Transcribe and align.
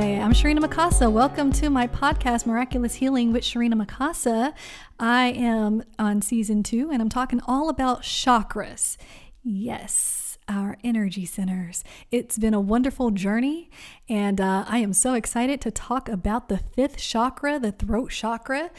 Hi, 0.00 0.14
I'm 0.14 0.32
Sharina 0.32 0.60
Mikasa. 0.60 1.12
Welcome 1.12 1.52
to 1.52 1.68
my 1.68 1.86
podcast, 1.86 2.46
Miraculous 2.46 2.94
Healing 2.94 3.34
with 3.34 3.42
Sharina 3.42 3.74
Mikasa. 3.74 4.54
I 4.98 5.26
am 5.26 5.82
on 5.98 6.22
season 6.22 6.62
two 6.62 6.88
and 6.90 7.02
I'm 7.02 7.10
talking 7.10 7.38
all 7.46 7.68
about 7.68 8.00
chakras. 8.00 8.96
Yes, 9.44 10.38
our 10.48 10.78
energy 10.82 11.26
centers. 11.26 11.84
It's 12.10 12.38
been 12.38 12.54
a 12.54 12.60
wonderful 12.62 13.10
journey, 13.10 13.68
and 14.08 14.40
uh, 14.40 14.64
I 14.66 14.78
am 14.78 14.94
so 14.94 15.12
excited 15.12 15.60
to 15.60 15.70
talk 15.70 16.08
about 16.08 16.48
the 16.48 16.56
fifth 16.56 16.96
chakra, 16.96 17.58
the 17.58 17.72
throat 17.72 18.10
chakra. 18.10 18.70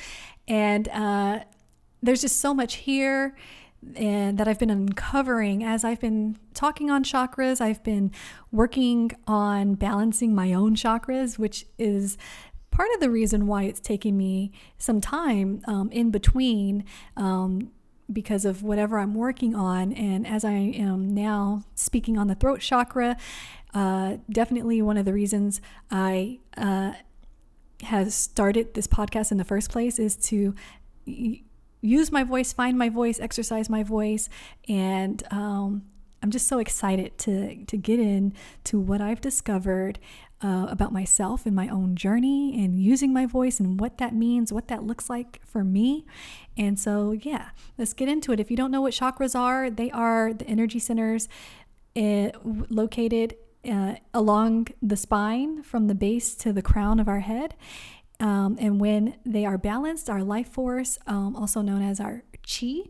And 0.48 0.88
uh, 0.88 1.42
there's 2.02 2.22
just 2.22 2.42
so 2.42 2.52
much 2.56 2.78
here 2.78 3.36
and 3.96 4.38
that 4.38 4.48
I've 4.48 4.60
been 4.60 4.70
uncovering 4.70 5.64
as 5.64 5.84
I've 5.84 6.00
been 6.00 6.38
talking 6.54 6.90
on 6.90 7.04
chakras. 7.04 7.60
I've 7.60 7.84
been 7.84 8.12
working 8.52 9.12
on 9.28 9.76
balancing 9.76 10.36
my 10.36 10.54
own 10.54 10.76
chakras, 10.76 11.40
which 11.40 11.66
is 11.78 12.18
part 12.70 12.90
of 12.94 13.02
the 13.02 13.10
reason 13.10 13.48
why 13.48 13.64
it's 13.64 13.80
taking 13.80 14.18
me 14.18 14.52
some 14.78 15.02
time 15.02 15.62
um, 15.68 15.92
in 15.92 16.12
between. 16.12 16.86
Um, 17.18 17.72
because 18.12 18.44
of 18.44 18.62
whatever 18.62 19.00
I'm 19.00 19.16
working 19.16 19.56
on. 19.56 19.94
And 19.94 20.28
as 20.28 20.44
I 20.44 20.52
am 20.52 21.14
now 21.14 21.64
speaking 21.76 22.18
on 22.18 22.28
the 22.28 22.36
throat 22.36 22.60
chakra, 22.60 23.16
uh, 23.74 24.18
definitely 24.30 24.82
one 24.82 24.98
of 24.98 25.06
the 25.06 25.14
reasons 25.14 25.62
I 25.90 26.40
uh, 26.58 26.94
have 27.84 28.12
started 28.12 28.74
this 28.74 28.88
podcast 28.88 29.32
in 29.32 29.38
the 29.38 29.46
first 29.46 29.72
place 29.72 29.98
is 29.98 30.16
to 30.18 30.54
use 31.82 32.12
my 32.12 32.24
voice, 32.24 32.54
find 32.54 32.78
my 32.78 32.90
voice, 32.90 33.20
exercise 33.20 33.70
my 33.70 33.84
voice, 33.84 34.30
and 34.68 35.24
um, 35.32 35.84
I'm 36.24 36.32
just 36.32 36.48
so 36.48 36.60
excited 36.60 37.18
to 37.20 37.66
to 37.66 37.78
get 37.78 38.00
in 38.00 38.34
to 38.66 38.80
what 38.80 39.02
I've 39.02 39.22
discovered 39.22 40.00
uh, 40.44 40.68
about 40.70 40.92
myself 40.92 41.46
and 41.46 41.56
my 41.56 41.68
own 41.68 41.96
journey 41.96 42.64
and 42.64 42.80
using 42.80 43.14
my 43.14 43.26
voice 43.26 43.60
and 43.60 43.80
what 43.80 43.98
that 44.00 44.14
means, 44.14 44.52
what 44.52 44.68
that 44.70 44.84
looks 44.84 45.10
like 45.10 45.40
for 45.46 45.64
me. 45.64 46.06
And 46.58 46.80
so, 46.80 47.12
yeah, 47.12 47.50
let's 47.78 47.94
get 47.94 48.10
into 48.10 48.32
it. 48.32 48.40
If 48.40 48.50
you 48.50 48.58
don't 48.58 48.72
know 48.72 48.82
what 48.82 48.94
chakras 48.94 49.38
are, 49.38 49.70
they 49.70 49.92
are 49.92 50.34
the 50.34 50.48
energy 50.48 50.80
centers 50.80 51.30
uh, 51.96 52.30
located 52.70 53.36
uh, 53.70 53.96
along 54.14 54.70
the 54.82 54.98
spine 54.98 55.62
from 55.62 55.88
the 55.88 55.96
base 55.96 56.34
to 56.36 56.52
the 56.52 56.64
crown 56.64 57.00
of 57.00 57.08
our 57.08 57.20
head. 57.20 57.54
Um, 58.22 58.56
and 58.60 58.80
when 58.80 59.16
they 59.26 59.46
are 59.46 59.58
balanced, 59.58 60.10
our 60.10 60.24
life 60.24 60.48
force, 60.48 61.00
um, 61.08 61.36
also 61.36 61.62
known 61.62 61.82
as 61.82 62.00
our 62.00 62.24
chi, 62.48 62.84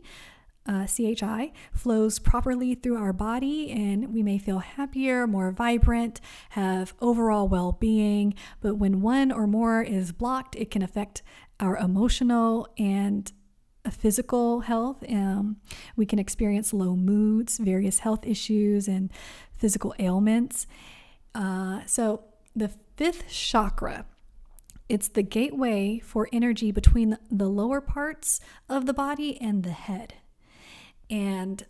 uh, 0.66 0.86
CHI, 0.86 1.52
flows 1.72 2.18
properly 2.18 2.74
through 2.74 2.98
our 2.98 3.14
body, 3.14 3.70
and 3.72 4.12
we 4.12 4.22
may 4.22 4.38
feel 4.38 4.58
happier, 4.58 5.26
more 5.26 5.50
vibrant, 5.50 6.20
have 6.50 6.94
overall 7.00 7.48
well 7.48 7.72
being. 7.72 8.34
But 8.60 8.76
when 8.76 9.00
one 9.00 9.32
or 9.32 9.46
more 9.46 9.82
is 9.82 10.12
blocked, 10.12 10.54
it 10.54 10.70
can 10.70 10.82
affect 10.82 11.22
our 11.58 11.78
emotional 11.78 12.68
and 12.78 13.32
physical 13.90 14.60
health. 14.60 15.02
Um, 15.08 15.56
we 15.96 16.04
can 16.04 16.18
experience 16.18 16.74
low 16.74 16.94
moods, 16.94 17.58
various 17.58 18.00
health 18.00 18.26
issues, 18.26 18.86
and 18.86 19.10
physical 19.56 19.94
ailments. 19.98 20.66
Uh, 21.34 21.80
so, 21.86 22.24
the 22.54 22.70
fifth 22.96 23.30
chakra 23.30 24.04
it's 24.92 25.08
the 25.08 25.22
gateway 25.22 25.98
for 26.00 26.28
energy 26.34 26.70
between 26.70 27.16
the 27.30 27.48
lower 27.48 27.80
parts 27.80 28.40
of 28.68 28.84
the 28.84 28.92
body 28.92 29.40
and 29.40 29.62
the 29.62 29.70
head. 29.70 30.12
And, 31.08 31.64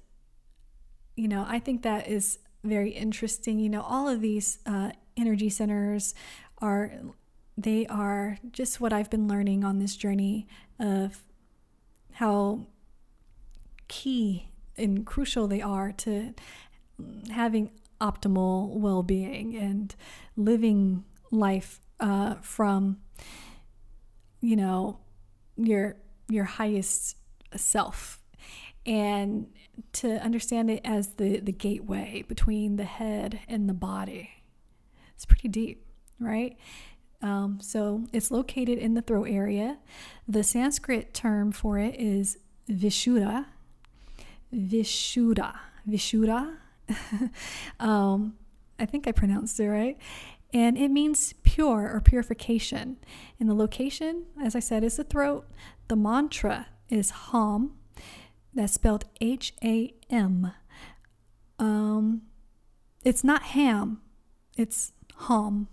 you 1.15 1.29
know, 1.29 1.45
I 1.47 1.61
think 1.61 1.83
that 1.83 2.09
is 2.09 2.41
very 2.65 2.91
interesting. 2.91 3.61
You 3.61 3.69
know, 3.69 3.83
all 3.83 4.09
of 4.09 4.23
these 4.23 4.59
uh, 4.67 4.91
energy 5.17 5.51
centers 5.51 6.17
are, 6.59 6.91
they 7.57 7.87
are 7.87 8.39
just 8.51 8.81
what 8.81 8.93
I've 8.93 9.09
been 9.09 9.29
learning 9.29 9.63
on 9.63 9.79
this 9.79 9.95
journey 9.95 10.49
of 10.81 11.23
how 12.15 12.67
key 13.87 14.49
and 14.77 15.07
crucial 15.07 15.47
they 15.47 15.63
are 15.63 15.93
to 15.93 16.35
having 17.31 17.71
optimal 18.01 18.71
well 18.71 19.05
being 19.05 19.57
and 19.57 19.95
living 20.37 21.05
life 21.31 21.81
uh, 22.01 22.35
from 22.43 22.99
you 24.41 24.57
know 24.57 24.99
your 25.57 25.97
your 26.29 26.45
highest 26.45 27.17
self. 27.57 28.19
And 28.85 29.47
to 29.93 30.21
understand 30.23 30.71
it 30.71 30.81
as 30.85 31.15
the 31.15 31.41
the 31.41 31.53
gateway 31.53 32.25
between 32.27 32.77
the 32.77 32.85
head 32.85 33.41
and 33.49 33.69
the 33.69 33.75
body 33.75 34.31
it's 35.15 35.25
pretty 35.25 35.49
deep 35.49 35.87
right? 36.23 36.57
Um, 37.21 37.59
so 37.61 38.07
it's 38.13 38.31
located 38.31 38.79
in 38.79 38.95
the 38.95 39.03
throat 39.03 39.29
area. 39.29 39.79
The 40.27 40.43
sanskrit 40.43 41.15
term 41.15 41.53
for 41.53 41.79
it 41.79 41.95
is 41.99 42.39
vishuddha. 42.69 43.47
Vishuddha. 44.55 45.59
Vishuddha. 45.89 46.55
Um, 47.81 48.35
i 48.79 48.85
think 48.85 49.07
i 49.07 49.13
pronounced 49.13 49.59
it 49.61 49.69
right. 49.69 49.97
And 50.53 50.77
it 50.77 50.89
means 50.89 51.33
pure 51.55 51.83
or 51.93 52.01
purification. 52.01 52.87
And 53.39 53.49
the 53.49 53.55
location, 53.65 54.13
as 54.47 54.57
I 54.57 54.61
said, 54.61 54.83
is 54.85 54.97
the 54.97 55.05
throat. 55.05 55.45
The 55.89 55.97
mantra 55.97 56.67
is 56.89 57.11
Ham. 57.11 57.73
That's 58.55 58.75
spelled 58.75 59.05
H 59.21 59.55
A 59.63 59.95
M. 60.11 60.53
Um, 61.59 62.23
it's 63.05 63.25
not 63.25 63.43
ham, 63.43 64.01
it's 64.57 64.93
Ham. 65.27 65.69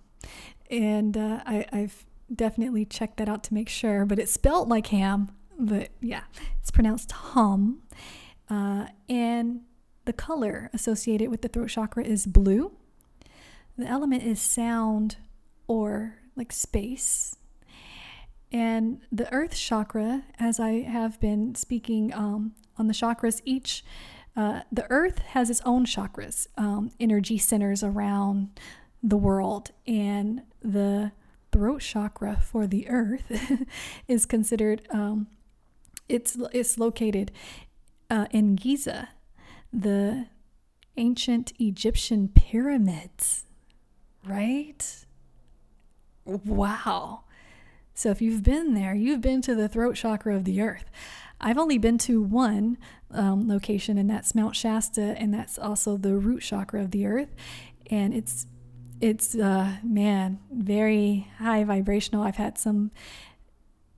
And 0.70 1.18
uh, 1.18 1.42
I, 1.46 1.66
I've 1.72 2.06
definitely 2.34 2.86
checked 2.86 3.18
that 3.18 3.30
out 3.30 3.44
to 3.46 3.54
make 3.54 3.70
sure, 3.70 4.06
but 4.06 4.20
it's 4.20 4.32
spelled 4.32 4.70
like 4.70 4.88
ham, 4.88 5.32
but 5.58 5.90
yeah, 6.00 6.24
it's 6.62 6.72
pronounced 6.72 7.12
hum. 7.12 7.82
Uh, 8.50 8.88
and 9.08 9.62
the 10.06 10.14
color 10.14 10.70
associated 10.74 11.30
with 11.32 11.42
the 11.42 11.48
throat 11.48 11.70
chakra 11.70 12.04
is 12.04 12.26
blue. 12.26 12.72
The 13.78 13.88
element 13.88 14.24
is 14.24 14.42
sound 14.42 15.18
or 15.70 16.16
like 16.36 16.52
space. 16.52 17.38
And 18.52 19.02
the 19.12 19.32
earth 19.32 19.56
chakra, 19.56 20.24
as 20.40 20.60
I 20.60 20.82
have 20.82 21.20
been 21.20 21.54
speaking 21.56 22.14
um, 22.14 22.54
on 22.78 22.88
the 22.88 22.94
chakras, 22.94 23.42
each, 23.46 23.86
uh, 24.36 24.62
the 24.72 24.88
earth 24.90 25.20
has 25.20 25.50
its 25.50 25.62
own 25.66 25.86
chakras, 25.86 26.48
um, 26.58 26.92
energy 27.00 27.38
centers 27.38 27.84
around 27.84 28.60
the 29.04 29.18
world. 29.18 29.70
And 29.86 30.42
the 30.62 31.12
throat 31.52 31.82
chakra 31.82 32.42
for 32.42 32.66
the 32.66 32.90
earth 32.90 33.32
is 34.08 34.26
considered, 34.26 34.82
um, 34.90 35.28
it's, 36.08 36.36
it's 36.52 36.80
located 36.80 37.32
uh, 38.10 38.26
in 38.32 38.56
Giza, 38.56 39.10
the 39.72 40.26
ancient 40.98 41.54
Egyptian 41.60 42.30
pyramids 42.30 43.46
right? 44.26 45.06
Wow. 46.30 47.24
So 47.94 48.12
if 48.12 48.22
you've 48.22 48.44
been 48.44 48.76
there, 48.76 48.94
you've 48.94 49.22
been 49.22 49.42
to 49.42 49.56
the 49.56 49.68
throat 49.68 49.96
chakra 49.96 50.36
of 50.36 50.46
the 50.46 50.62
earth. 50.62 50.86
I've 51.42 51.58
only 51.58 51.78
been 51.78 51.98
to 52.00 52.22
one 52.22 52.78
um, 53.12 53.48
location, 53.48 53.98
and 53.98 54.10
that's 54.10 54.36
Mount 54.36 54.56
Shasta, 54.56 55.16
and 55.18 55.34
that's 55.34 55.58
also 55.58 55.98
the 55.98 56.16
root 56.16 56.42
chakra 56.42 56.82
of 56.82 56.92
the 56.92 57.06
earth. 57.06 57.34
And 57.90 58.14
it's 58.14 58.46
it's 59.02 59.34
uh, 59.36 59.78
man 59.82 60.40
very 60.52 61.28
high 61.38 61.64
vibrational. 61.64 62.24
I've 62.24 62.36
had 62.36 62.58
some 62.58 62.92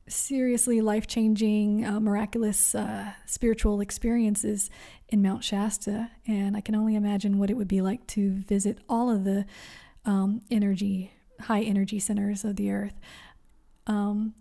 seriously 0.07 0.81
life 0.81 1.07
changing, 1.07 1.85
uh, 1.85 1.99
miraculous 1.99 2.75
uh, 2.75 3.13
spiritual 3.25 3.81
experiences 3.81 4.69
in 5.09 5.22
Mount 5.22 5.43
Shasta, 5.43 6.11
and 6.27 6.55
I 6.55 6.61
can 6.61 6.75
only 6.75 6.95
imagine 6.95 7.39
what 7.39 7.49
it 7.49 7.55
would 7.55 7.67
be 7.67 7.81
like 7.81 8.05
to 8.07 8.31
visit 8.31 8.77
all 8.89 9.09
of 9.09 9.23
the 9.23 9.45
um, 10.05 10.41
energy, 10.51 11.13
high 11.41 11.61
energy 11.61 11.99
centers 11.99 12.43
of 12.43 12.55
the 12.55 12.72
earth. 12.72 12.99
Um, 13.88 14.35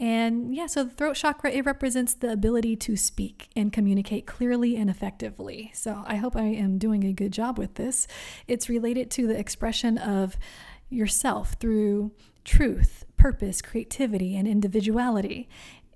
and 0.00 0.54
yeah, 0.54 0.66
so 0.66 0.84
the 0.84 0.90
throat 0.90 1.16
chakra, 1.16 1.50
it 1.50 1.66
represents 1.66 2.14
the 2.14 2.30
ability 2.30 2.76
to 2.76 2.96
speak 2.96 3.48
and 3.56 3.72
communicate 3.72 4.26
clearly 4.26 4.76
and 4.76 4.88
effectively. 4.88 5.72
So 5.74 6.04
I 6.06 6.16
hope 6.16 6.36
I 6.36 6.44
am 6.44 6.78
doing 6.78 7.02
a 7.02 7.12
good 7.12 7.32
job 7.32 7.58
with 7.58 7.74
this. 7.74 8.06
It's 8.46 8.68
related 8.68 9.10
to 9.12 9.26
the 9.26 9.36
expression 9.36 9.98
of 9.98 10.36
yourself 10.88 11.56
through 11.58 12.12
truth, 12.44 13.04
purpose, 13.16 13.60
creativity, 13.60 14.36
and 14.36 14.46
individuality. 14.46 15.48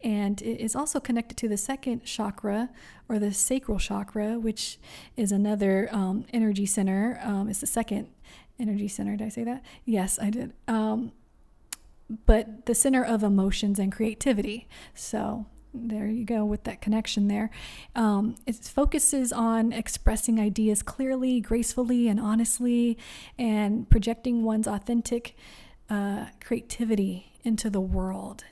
And 0.03 0.43
it 0.43 0.61
is 0.61 0.75
also 0.75 0.99
connected 0.99 1.37
to 1.39 1.49
the 1.49 1.57
second 1.57 2.05
chakra 2.05 2.71
or 3.09 3.21
the 3.21 3.33
sacral 3.33 3.79
chakra, 3.79 4.37
which 4.39 4.81
is 5.17 5.31
another 5.31 5.89
um, 5.93 6.25
energy 6.33 6.67
center. 6.67 7.21
Um, 7.23 7.49
it's 7.49 7.61
the 7.61 7.69
second 7.69 8.09
energy 8.63 8.89
center. 8.89 9.17
Did 9.17 9.27
I 9.27 9.29
say 9.29 9.45
that? 9.45 9.63
Yes, 9.85 10.19
I 10.19 10.31
did. 10.31 10.53
Um, 10.69 11.13
but 12.27 12.67
the 12.67 12.75
center 12.75 13.05
of 13.05 13.23
emotions 13.23 13.79
and 13.79 13.93
creativity. 13.93 14.69
So 14.95 15.47
there 15.75 16.07
you 16.07 16.25
go 16.25 16.45
with 16.45 16.65
that 16.65 16.81
connection 16.81 17.29
there. 17.29 17.51
Um, 17.95 18.37
it 18.47 18.57
focuses 18.57 19.33
on 19.33 19.73
expressing 19.73 20.39
ideas 20.39 20.83
clearly, 20.83 21.41
gracefully, 21.41 22.09
and 22.09 22.21
honestly, 22.21 22.99
and 23.39 23.89
projecting 23.89 24.43
one's 24.43 24.67
authentic 24.67 25.35
uh, 25.89 26.27
creativity 26.41 27.33
into 27.43 27.71
the 27.71 27.81
world. 27.81 28.45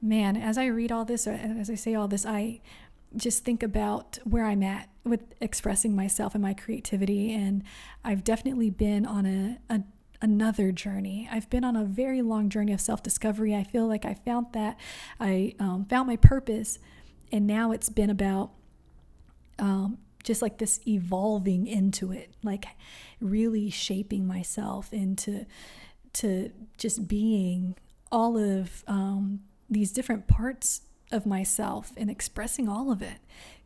Man, 0.00 0.36
as 0.36 0.58
I 0.58 0.66
read 0.66 0.90
all 0.90 1.04
this, 1.04 1.26
as 1.26 1.70
I 1.70 1.74
say 1.74 1.94
all 1.94 2.08
this, 2.08 2.26
I 2.26 2.60
just 3.16 3.44
think 3.44 3.62
about 3.62 4.18
where 4.24 4.44
I'm 4.44 4.62
at 4.62 4.88
with 5.04 5.20
expressing 5.40 5.94
myself 5.94 6.34
and 6.34 6.42
my 6.42 6.54
creativity. 6.54 7.32
And 7.32 7.62
I've 8.04 8.24
definitely 8.24 8.70
been 8.70 9.06
on 9.06 9.26
a, 9.26 9.58
a 9.68 9.82
another 10.20 10.70
journey. 10.70 11.28
I've 11.30 11.50
been 11.50 11.64
on 11.64 11.74
a 11.74 11.84
very 11.84 12.22
long 12.22 12.48
journey 12.48 12.72
of 12.72 12.80
self 12.80 13.02
discovery. 13.02 13.54
I 13.54 13.64
feel 13.64 13.86
like 13.86 14.04
I 14.04 14.14
found 14.14 14.46
that 14.52 14.78
I 15.20 15.54
um, 15.58 15.84
found 15.86 16.06
my 16.06 16.16
purpose, 16.16 16.78
and 17.30 17.46
now 17.46 17.72
it's 17.72 17.88
been 17.88 18.10
about 18.10 18.52
um, 19.58 19.98
just 20.22 20.40
like 20.40 20.58
this 20.58 20.80
evolving 20.86 21.66
into 21.66 22.12
it, 22.12 22.34
like 22.42 22.66
really 23.20 23.68
shaping 23.68 24.26
myself 24.26 24.92
into 24.92 25.44
to 26.14 26.52
just 26.78 27.08
being 27.08 27.74
all 28.10 28.36
of 28.36 28.84
um, 28.86 29.40
these 29.70 29.92
different 29.92 30.28
parts 30.28 30.82
of 31.12 31.26
myself 31.26 31.92
and 31.96 32.10
expressing 32.10 32.68
all 32.68 32.90
of 32.90 33.02
it 33.02 33.18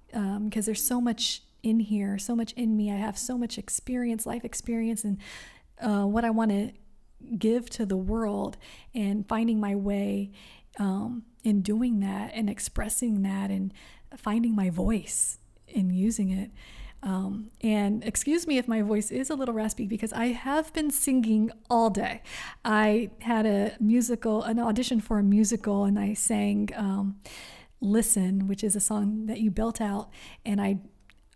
because 0.09 0.17
um, 0.37 0.51
there's 0.51 0.85
so 0.85 1.01
much 1.01 1.43
in 1.63 1.81
here, 1.81 2.19
so 2.19 2.37
much 2.37 2.53
in 2.53 2.77
me. 2.77 2.93
I 2.93 2.97
have 2.97 3.19
so 3.19 3.37
much 3.37 3.59
experience, 3.59 4.27
life 4.27 4.45
experience, 4.45 5.05
and 5.05 5.19
uh, 5.81 6.05
what 6.05 6.25
I 6.25 6.31
want 6.31 6.51
to 6.51 6.73
give 7.39 7.69
to 7.71 7.87
the 7.87 7.97
world 7.97 8.57
and 8.95 9.27
finding 9.27 9.59
my 9.59 9.75
way 9.75 10.31
um, 10.79 11.25
in 11.43 11.63
doing 11.63 12.01
that 12.01 12.33
and 12.35 12.49
expressing 12.49 13.23
that 13.23 13.51
and 13.51 13.73
finding 14.17 14.55
my 14.55 14.71
voice 14.71 15.39
in 15.67 15.91
using 15.91 16.31
it. 16.31 16.51
Um, 17.07 17.53
and 17.61 18.03
excuse 18.03 18.49
me 18.49 18.59
if 18.59 18.67
my 18.67 18.83
voice 18.83 19.13
is 19.13 19.31
a 19.31 19.37
little 19.37 19.55
raspy 19.55 19.87
because 19.87 20.13
I 20.13 20.27
have 20.27 20.73
been 20.73 20.91
singing 20.91 21.53
all 21.71 21.89
day. 21.89 22.21
I 22.65 23.11
had 23.21 23.47
a 23.47 23.77
musical, 23.79 24.43
an 24.43 24.59
audition 24.59 25.01
for 25.01 25.21
a 25.21 25.23
musical, 25.23 25.85
and 25.85 26.01
I 26.01 26.15
sang 26.15 26.71
um, 26.75 27.21
Listen, 27.81 28.49
which 28.49 28.65
is 28.65 28.75
a 28.75 28.81
song 28.81 29.27
that 29.27 29.39
you 29.39 29.51
built 29.51 29.81
out, 29.81 30.11
and 30.45 30.61
I 30.61 30.79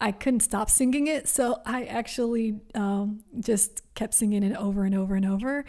I 0.01 0.11
couldn't 0.11 0.41
stop 0.41 0.71
singing 0.71 1.07
it. 1.07 1.29
So 1.29 1.61
I 1.67 1.85
actually 1.85 2.59
um, 2.75 3.21
just 3.39 3.83
kept 3.95 4.15
singing 4.15 4.43
it 4.43 4.57
over 4.57 4.85
and 4.85 4.95
over 4.95 5.15
and 5.15 5.27
over, 5.27 5.65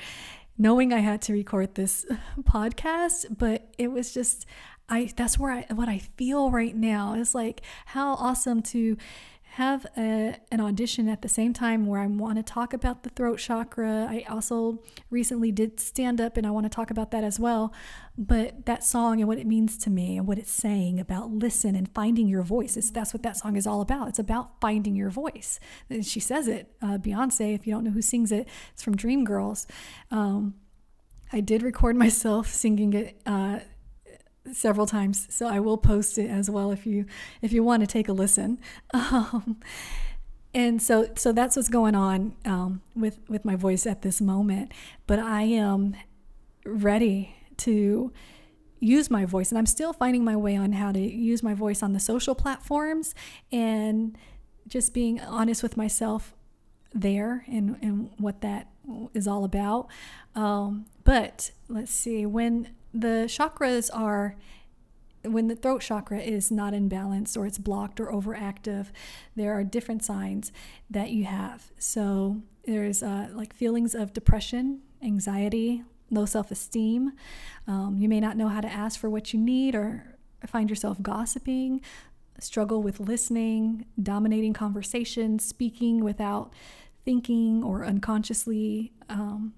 knowing 0.57 0.93
I 0.93 0.99
had 0.99 1.21
to 1.23 1.33
record 1.33 1.75
this 1.75 2.05
podcast. 2.43 3.37
But 3.37 3.67
it 3.77 3.91
was 3.91 4.13
just, 4.13 4.45
I 4.89 5.11
that's 5.15 5.37
where 5.37 5.51
I 5.51 5.65
what 5.73 5.89
I 5.89 5.99
feel 5.99 6.49
right 6.49 6.75
now 6.75 7.13
is 7.13 7.35
like 7.35 7.61
how 7.87 8.13
awesome 8.13 8.61
to 8.63 8.97
have 9.55 9.85
a, 9.97 10.37
an 10.49 10.61
audition 10.61 11.09
at 11.09 11.21
the 11.21 11.27
same 11.27 11.51
time 11.51 11.85
where 11.85 11.99
I 11.99 12.07
want 12.07 12.37
to 12.37 12.43
talk 12.43 12.73
about 12.73 13.03
the 13.03 13.09
throat 13.09 13.37
chakra. 13.37 14.07
I 14.09 14.25
also 14.29 14.81
recently 15.09 15.51
did 15.51 15.77
stand 15.77 16.21
up 16.21 16.37
and 16.37 16.47
I 16.47 16.51
want 16.51 16.65
to 16.65 16.69
talk 16.69 16.89
about 16.89 17.11
that 17.11 17.25
as 17.25 17.37
well. 17.37 17.73
But 18.17 18.65
that 18.65 18.81
song 18.81 19.19
and 19.19 19.27
what 19.27 19.37
it 19.37 19.45
means 19.45 19.77
to 19.79 19.89
me 19.89 20.17
and 20.17 20.25
what 20.25 20.37
it's 20.37 20.51
saying 20.51 21.01
about 21.01 21.31
listen 21.31 21.75
and 21.75 21.89
finding 21.93 22.29
your 22.29 22.43
voice, 22.43 22.77
is, 22.77 22.91
that's 22.91 23.13
what 23.13 23.23
that 23.23 23.35
song 23.35 23.57
is 23.57 23.67
all 23.67 23.81
about. 23.81 24.07
It's 24.07 24.19
about 24.19 24.61
finding 24.61 24.95
your 24.95 25.09
voice. 25.09 25.59
And 25.89 26.05
she 26.05 26.21
says 26.21 26.47
it, 26.47 26.73
uh, 26.81 26.97
Beyonce, 26.97 27.53
if 27.53 27.67
you 27.67 27.73
don't 27.73 27.83
know 27.83 27.91
who 27.91 28.01
sings 28.01 28.31
it, 28.31 28.47
it's 28.71 28.81
from 28.81 28.95
Dreamgirls. 28.95 29.65
Um, 30.11 30.53
I 31.33 31.41
did 31.41 31.61
record 31.61 31.95
myself 31.97 32.47
singing 32.47 32.93
it. 32.93 33.21
Uh, 33.25 33.59
several 34.53 34.85
times, 34.85 35.27
so 35.29 35.47
I 35.47 35.59
will 35.59 35.77
post 35.77 36.17
it 36.17 36.29
as 36.29 36.49
well 36.49 36.71
if 36.71 36.85
you 36.85 37.05
if 37.41 37.51
you 37.53 37.63
want 37.63 37.81
to 37.81 37.87
take 37.87 38.07
a 38.07 38.13
listen. 38.13 38.59
Um, 38.93 39.59
and 40.53 40.81
so 40.81 41.07
so 41.15 41.31
that's 41.31 41.55
what's 41.55 41.69
going 41.69 41.95
on 41.95 42.35
um, 42.43 42.81
with 42.95 43.19
with 43.29 43.45
my 43.45 43.55
voice 43.55 43.87
at 43.87 44.01
this 44.01 44.19
moment. 44.19 44.71
But 45.07 45.19
I 45.19 45.43
am 45.43 45.95
ready 46.65 47.35
to 47.57 48.11
use 48.79 49.09
my 49.09 49.25
voice, 49.25 49.49
and 49.49 49.57
I'm 49.57 49.65
still 49.65 49.93
finding 49.93 50.25
my 50.25 50.35
way 50.35 50.57
on 50.57 50.73
how 50.73 50.91
to 50.91 50.99
use 50.99 51.41
my 51.41 51.53
voice 51.53 51.81
on 51.81 51.93
the 51.93 51.99
social 51.99 52.35
platforms 52.35 53.15
and 53.51 54.17
just 54.67 54.93
being 54.93 55.21
honest 55.21 55.63
with 55.63 55.77
myself 55.77 56.33
there 56.93 57.45
and, 57.47 57.77
and 57.81 58.09
what 58.17 58.41
that 58.41 58.67
is 59.13 59.27
all 59.27 59.43
about. 59.43 59.87
Um, 60.35 60.85
but 61.03 61.51
let's 61.69 61.91
see, 61.91 62.25
when 62.25 62.69
the 62.93 63.25
chakras 63.27 63.89
are 63.93 64.35
when 65.23 65.47
the 65.47 65.55
throat 65.55 65.81
chakra 65.81 66.19
is 66.19 66.49
not 66.51 66.73
in 66.73 66.87
balance 66.87 67.37
or 67.37 67.45
it's 67.45 67.57
blocked 67.57 67.99
or 67.99 68.07
overactive, 68.07 68.87
there 69.35 69.53
are 69.53 69.63
different 69.63 70.03
signs 70.03 70.51
that 70.89 71.11
you 71.11 71.25
have. 71.25 71.71
So 71.77 72.41
there's 72.65 73.03
uh, 73.03 73.29
like 73.33 73.53
feelings 73.53 73.93
of 73.93 74.13
depression, 74.13 74.81
anxiety, 75.01 75.83
low 76.09 76.25
self 76.25 76.51
esteem. 76.51 77.13
Um, 77.67 77.97
you 77.97 78.09
may 78.09 78.19
not 78.19 78.37
know 78.37 78.47
how 78.47 78.61
to 78.61 78.71
ask 78.71 78.99
for 78.99 79.09
what 79.09 79.33
you 79.33 79.39
need 79.39 79.75
or 79.75 80.17
find 80.47 80.69
yourself 80.69 81.01
gossiping, 81.01 81.81
struggle 82.39 82.81
with 82.81 82.99
listening, 82.99 83.85
dominating 84.01 84.53
conversations, 84.53 85.45
speaking 85.45 86.03
without 86.03 86.51
thinking 87.05 87.63
or 87.63 87.85
unconsciously, 87.85 88.91
um, 89.09 89.53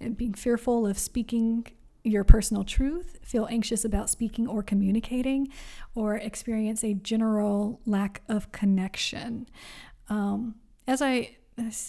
and 0.00 0.16
being 0.16 0.34
fearful 0.34 0.86
of 0.86 0.98
speaking 0.98 1.66
your 2.08 2.24
personal 2.24 2.64
truth, 2.64 3.18
feel 3.22 3.46
anxious 3.50 3.84
about 3.84 4.10
speaking 4.10 4.46
or 4.46 4.62
communicating, 4.62 5.48
or 5.94 6.16
experience 6.16 6.82
a 6.82 6.94
general 6.94 7.80
lack 7.86 8.22
of 8.28 8.50
connection. 8.52 9.46
Um, 10.08 10.56
as 10.86 11.02
I 11.02 11.36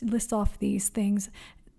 list 0.02 0.34
off 0.34 0.60
these 0.60 0.90
things, 0.90 1.30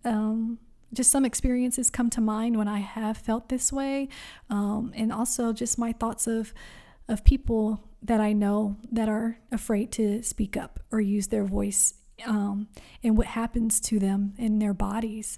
um, 0.04 0.58
just 0.92 1.10
some 1.10 1.24
experiences 1.24 1.90
come 1.90 2.10
to 2.10 2.20
mind 2.20 2.56
when 2.56 2.66
I 2.68 2.78
have 2.78 3.16
felt 3.16 3.48
this 3.48 3.72
way, 3.72 4.08
um, 4.48 4.92
and 4.94 5.12
also 5.12 5.52
just 5.52 5.78
my 5.78 5.92
thoughts 5.92 6.26
of 6.26 6.52
of 7.08 7.24
people 7.24 7.80
that 8.02 8.20
I 8.20 8.32
know 8.32 8.76
that 8.92 9.08
are 9.08 9.38
afraid 9.50 9.90
to 9.92 10.22
speak 10.22 10.56
up 10.56 10.78
or 10.92 11.00
use 11.00 11.26
their 11.26 11.44
voice, 11.44 11.94
um, 12.24 12.68
and 13.02 13.16
what 13.16 13.26
happens 13.26 13.80
to 13.80 13.98
them 13.98 14.34
in 14.38 14.58
their 14.58 14.74
bodies. 14.74 15.36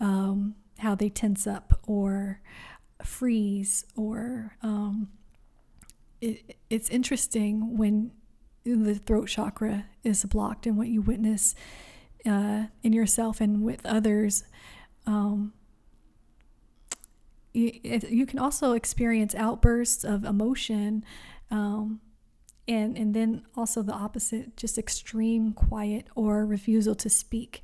Um, 0.00 0.56
how 0.82 0.94
they 0.94 1.08
tense 1.08 1.46
up 1.46 1.80
or 1.86 2.40
freeze 3.02 3.84
or 3.96 4.56
um, 4.62 5.08
it, 6.20 6.56
it's 6.70 6.88
interesting 6.90 7.76
when 7.76 8.12
the 8.64 8.94
throat 8.94 9.26
chakra 9.28 9.86
is 10.04 10.24
blocked 10.24 10.66
and 10.66 10.76
what 10.76 10.88
you 10.88 11.00
witness 11.00 11.54
uh, 12.26 12.64
in 12.82 12.92
yourself 12.92 13.40
and 13.40 13.62
with 13.62 13.84
others 13.84 14.44
um, 15.06 15.52
you, 17.52 17.80
you, 17.82 18.24
can 18.24 18.38
also 18.38 18.72
experience 18.72 19.34
outbursts 19.34 20.04
of 20.04 20.24
emotion 20.24 21.04
um, 21.50 22.00
and 22.68 22.96
and 22.96 23.14
then 23.14 23.42
also 23.56 23.82
the 23.82 23.92
opposite 23.92 24.56
just 24.56 24.78
extreme 24.78 25.52
quiet 25.52 26.06
or 26.14 26.46
refusal 26.46 26.94
to 26.94 27.10
speak. 27.10 27.62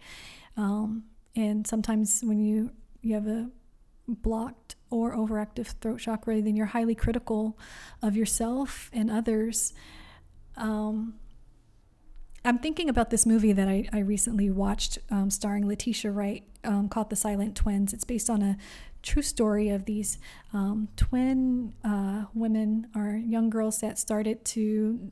Um, 0.56 1.04
and 1.36 1.66
sometimes 1.66 2.22
when 2.24 2.40
you 2.40 2.70
you 3.02 3.14
have 3.14 3.26
a 3.26 3.50
blocked 4.08 4.76
or 4.90 5.14
overactive 5.14 5.66
throat 5.80 6.00
chakra, 6.00 6.40
then 6.40 6.56
you're 6.56 6.66
highly 6.66 6.94
critical 6.94 7.58
of 8.02 8.16
yourself 8.16 8.90
and 8.92 9.10
others. 9.10 9.72
Um, 10.56 11.14
I'm 12.44 12.58
thinking 12.58 12.88
about 12.88 13.10
this 13.10 13.26
movie 13.26 13.52
that 13.52 13.68
I, 13.68 13.88
I 13.92 13.98
recently 13.98 14.48
watched 14.48 14.98
um, 15.10 15.30
starring 15.30 15.68
Letitia 15.68 16.10
Wright 16.10 16.44
um, 16.64 16.88
called 16.88 17.10
The 17.10 17.16
Silent 17.16 17.54
Twins. 17.56 17.92
It's 17.92 18.04
based 18.04 18.30
on 18.30 18.42
a 18.42 18.56
true 19.02 19.22
story 19.22 19.68
of 19.68 19.84
these 19.84 20.18
um, 20.52 20.88
twin 20.96 21.74
uh, 21.84 22.24
women 22.34 22.86
or 22.96 23.16
young 23.16 23.50
girls 23.50 23.80
that 23.80 23.98
started 23.98 24.44
to, 24.44 25.08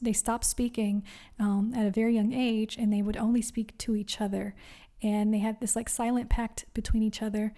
they 0.00 0.12
stopped 0.12 0.44
speaking 0.44 1.02
um, 1.38 1.72
at 1.74 1.86
a 1.86 1.90
very 1.90 2.14
young 2.14 2.32
age 2.32 2.76
and 2.76 2.92
they 2.92 3.02
would 3.02 3.16
only 3.16 3.42
speak 3.42 3.76
to 3.78 3.96
each 3.96 4.20
other 4.20 4.54
and 5.02 5.32
they 5.32 5.38
had 5.38 5.60
this 5.60 5.76
like 5.76 5.88
silent 5.88 6.30
pact 6.30 6.64
between 6.74 7.02
each 7.02 7.22
other. 7.22 7.52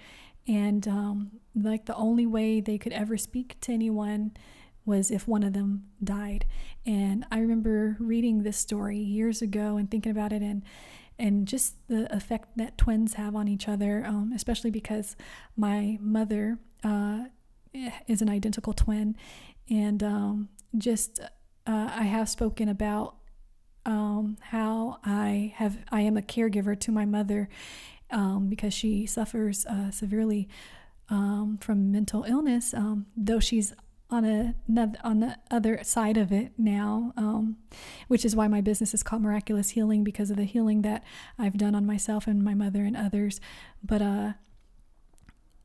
And 0.48 0.86
um, 0.86 1.30
like 1.54 1.86
the 1.86 1.94
only 1.96 2.26
way 2.26 2.60
they 2.60 2.78
could 2.78 2.92
ever 2.92 3.16
speak 3.16 3.60
to 3.62 3.72
anyone 3.72 4.32
was 4.84 5.10
if 5.10 5.26
one 5.26 5.42
of 5.42 5.52
them 5.52 5.86
died. 6.02 6.46
And 6.84 7.24
i 7.30 7.38
remember 7.38 7.96
reading 7.98 8.42
this 8.42 8.56
story 8.56 8.98
years 8.98 9.42
ago 9.42 9.76
and 9.76 9.90
thinking 9.90 10.12
about 10.12 10.32
it 10.32 10.42
and 10.42 10.62
and 11.18 11.48
just 11.48 11.74
the 11.88 12.14
effect 12.14 12.56
that 12.56 12.76
twins 12.76 13.14
have 13.14 13.34
on 13.34 13.48
each 13.48 13.68
other 13.68 14.04
um, 14.06 14.32
especially 14.34 14.70
because 14.70 15.16
my 15.56 15.98
mother 16.00 16.58
uh, 16.84 17.24
is 18.06 18.22
an 18.22 18.28
identical 18.28 18.72
twin. 18.72 19.16
And 19.68 20.02
um, 20.02 20.48
just 20.78 21.20
uh, 21.66 21.90
i 21.96 22.04
have 22.04 22.28
spoken 22.28 22.68
about 22.68 23.16
um, 23.86 24.36
how 24.40 24.98
I 25.04 25.54
have 25.56 25.78
I 25.90 26.02
am 26.02 26.16
a 26.16 26.22
caregiver 26.22 26.78
to 26.80 26.92
my 26.92 27.06
mother 27.06 27.48
um, 28.10 28.48
because 28.48 28.74
she 28.74 29.06
suffers 29.06 29.64
uh, 29.66 29.90
severely 29.90 30.48
um, 31.08 31.58
from 31.60 31.92
mental 31.92 32.24
illness, 32.24 32.74
um, 32.74 33.06
though 33.16 33.40
she's 33.40 33.72
on 34.08 34.24
a 34.24 34.54
on 35.02 35.20
the 35.20 35.36
other 35.50 35.82
side 35.82 36.16
of 36.16 36.32
it 36.32 36.52
now, 36.58 37.12
um, 37.16 37.56
which 38.08 38.24
is 38.24 38.36
why 38.36 38.48
my 38.48 38.60
business 38.60 38.92
is 38.92 39.02
called 39.02 39.22
Miraculous 39.22 39.70
Healing 39.70 40.04
because 40.04 40.30
of 40.30 40.36
the 40.36 40.44
healing 40.44 40.82
that 40.82 41.02
I've 41.38 41.56
done 41.56 41.74
on 41.74 41.86
myself 41.86 42.26
and 42.26 42.42
my 42.42 42.54
mother 42.54 42.84
and 42.84 42.96
others. 42.96 43.40
But 43.82 44.02
uh, 44.02 44.32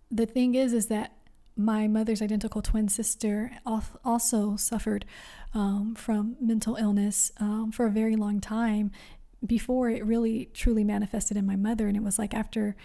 the 0.09 0.25
thing 0.25 0.55
is, 0.55 0.73
is 0.73 0.87
that 0.87 1.13
my 1.55 1.87
mother's 1.87 2.21
identical 2.21 2.61
twin 2.61 2.87
sister 2.87 3.51
also 4.05 4.55
suffered 4.55 5.05
um, 5.53 5.95
from 5.95 6.37
mental 6.39 6.75
illness 6.75 7.31
um, 7.39 7.71
for 7.71 7.85
a 7.85 7.91
very 7.91 8.15
long 8.15 8.39
time 8.39 8.91
before 9.45 9.89
it 9.89 10.05
really 10.05 10.49
truly 10.53 10.83
manifested 10.83 11.35
in 11.35 11.45
my 11.45 11.55
mother. 11.55 11.87
And 11.87 11.97
it 11.97 12.03
was 12.03 12.19
like 12.19 12.33
after 12.33 12.75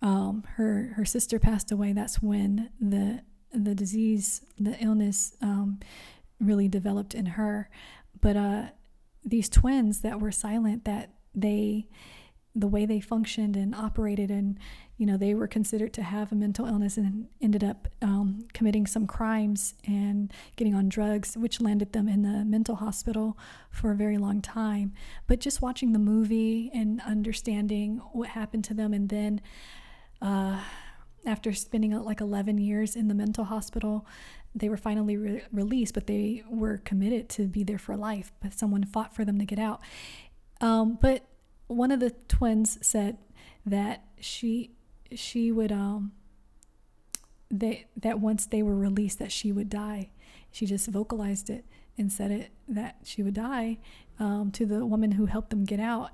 um, 0.00 0.44
her 0.56 0.92
her 0.96 1.04
sister 1.04 1.38
passed 1.38 1.70
away, 1.72 1.92
that's 1.92 2.22
when 2.22 2.70
the 2.80 3.22
the 3.52 3.74
disease, 3.74 4.42
the 4.58 4.76
illness, 4.82 5.36
um, 5.42 5.78
really 6.40 6.68
developed 6.68 7.14
in 7.14 7.26
her. 7.26 7.68
But 8.20 8.36
uh, 8.36 8.62
these 9.24 9.48
twins 9.48 10.00
that 10.00 10.20
were 10.20 10.32
silent, 10.32 10.84
that 10.84 11.14
they 11.34 11.88
the 12.54 12.68
way 12.68 12.84
they 12.84 13.00
functioned 13.00 13.56
and 13.56 13.74
operated 13.74 14.30
and 14.30 14.58
you 15.02 15.06
know 15.06 15.16
they 15.16 15.34
were 15.34 15.48
considered 15.48 15.92
to 15.92 16.00
have 16.04 16.30
a 16.30 16.34
mental 16.36 16.64
illness 16.64 16.96
and 16.96 17.26
ended 17.40 17.64
up 17.64 17.88
um, 18.02 18.46
committing 18.54 18.86
some 18.86 19.04
crimes 19.04 19.74
and 19.84 20.32
getting 20.54 20.76
on 20.76 20.88
drugs 20.88 21.36
which 21.36 21.60
landed 21.60 21.92
them 21.92 22.06
in 22.06 22.22
the 22.22 22.44
mental 22.44 22.76
hospital 22.76 23.36
for 23.68 23.90
a 23.90 23.96
very 23.96 24.16
long 24.16 24.40
time. 24.40 24.92
But 25.26 25.40
just 25.40 25.60
watching 25.60 25.92
the 25.92 25.98
movie 25.98 26.70
and 26.72 27.00
understanding 27.04 28.00
what 28.12 28.28
happened 28.28 28.62
to 28.66 28.74
them 28.74 28.94
and 28.94 29.08
then 29.08 29.40
uh, 30.20 30.60
after 31.26 31.52
spending 31.52 32.00
like 32.00 32.20
11 32.20 32.58
years 32.58 32.94
in 32.94 33.08
the 33.08 33.14
mental 33.14 33.42
hospital 33.42 34.06
they 34.54 34.68
were 34.68 34.76
finally 34.76 35.16
re- 35.16 35.42
released 35.50 35.94
but 35.94 36.06
they 36.06 36.44
were 36.48 36.78
committed 36.78 37.28
to 37.28 37.48
be 37.48 37.64
there 37.64 37.76
for 37.76 37.96
life 37.96 38.30
but 38.40 38.52
someone 38.52 38.84
fought 38.84 39.16
for 39.16 39.24
them 39.24 39.40
to 39.40 39.44
get 39.44 39.58
out. 39.58 39.80
Um, 40.60 40.96
but 41.02 41.26
one 41.66 41.90
of 41.90 41.98
the 41.98 42.10
twins 42.28 42.78
said 42.82 43.18
that 43.66 44.04
she 44.20 44.76
she 45.18 45.52
would 45.52 45.72
um 45.72 46.12
they 47.50 47.86
that 47.96 48.20
once 48.20 48.46
they 48.46 48.62
were 48.62 48.74
released 48.74 49.18
that 49.18 49.32
she 49.32 49.52
would 49.52 49.68
die 49.68 50.08
she 50.50 50.66
just 50.66 50.88
vocalized 50.88 51.50
it 51.50 51.64
and 51.98 52.10
said 52.10 52.30
it 52.30 52.50
that 52.68 52.96
she 53.04 53.22
would 53.22 53.34
die 53.34 53.78
um, 54.18 54.50
to 54.50 54.64
the 54.64 54.86
woman 54.86 55.12
who 55.12 55.26
helped 55.26 55.50
them 55.50 55.64
get 55.64 55.80
out 55.80 56.10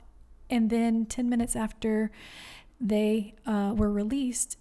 and 0.51 0.71
then 0.71 1.07
10 1.07 1.29
minutes 1.29 1.55
after 1.55 2.11
they 2.81 3.35
uh, 3.47 3.73
were 3.77 3.91
released 3.91 4.57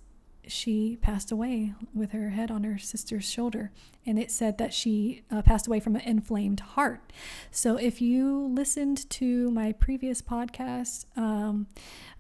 she 0.48 0.98
passed 1.02 1.32
away 1.32 1.74
with 1.94 2.12
her 2.12 2.30
head 2.30 2.50
on 2.50 2.64
her 2.64 2.78
sister's 2.78 3.30
shoulder. 3.30 3.72
And 4.06 4.18
it 4.18 4.32
said 4.32 4.58
that 4.58 4.74
she 4.74 5.24
uh, 5.30 5.42
passed 5.42 5.68
away 5.68 5.80
from 5.80 5.96
an 5.96 6.02
inflamed 6.02 6.62
heart. 6.62 7.12
So 7.52 7.76
if 7.76 8.02
you 8.02 8.48
listened 8.48 9.10
to 9.12 9.52
my 9.52 9.74
previous 9.74 10.22
podcast 10.22 11.06
um, 11.16 11.68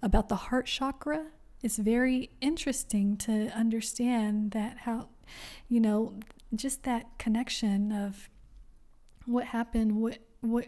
about 0.02 0.30
the 0.30 0.36
heart 0.36 0.66
chakra, 0.66 1.28
it's 1.62 1.78
very 1.78 2.32
interesting 2.42 3.18
to 3.18 3.50
understand 3.50 4.52
that 4.52 4.80
how, 4.80 5.10
you 5.68 5.80
know, 5.80 6.20
just 6.56 6.84
that 6.84 7.18
connection 7.18 7.92
of 7.92 8.30
what 9.26 9.46
happened, 9.46 9.96
what, 10.00 10.20
what, 10.42 10.68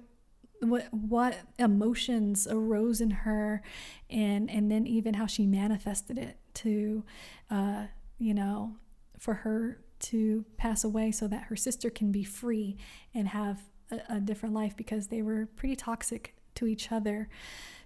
what 0.62 0.88
what 0.92 1.38
emotions 1.58 2.46
arose 2.50 3.00
in 3.00 3.12
her 3.12 3.62
and 4.10 4.50
and 4.50 4.70
then 4.70 4.86
even 4.86 5.14
how 5.14 5.26
she 5.26 5.46
manifested 5.46 6.18
it 6.18 6.38
to 6.54 7.04
uh, 7.50 7.86
you 8.18 8.34
know 8.34 8.76
for 9.18 9.36
her 9.36 9.80
to 10.00 10.46
pass 10.58 10.84
away 10.84 11.12
so 11.12 11.28
that 11.28 11.44
her 11.44 11.56
sister 11.56 11.90
can 11.90 12.12
be 12.12 12.24
free 12.24 12.78
and 13.14 13.30
have 13.30 13.62
a, 13.92 14.00
a 14.10 14.20
different 14.20 14.54
life 14.56 14.76
because 14.76 15.08
they 15.08 15.22
were 15.22 15.46
pretty 15.56 15.76
toxic 15.76 16.36
to 16.60 16.68
each 16.68 16.92
other. 16.92 17.28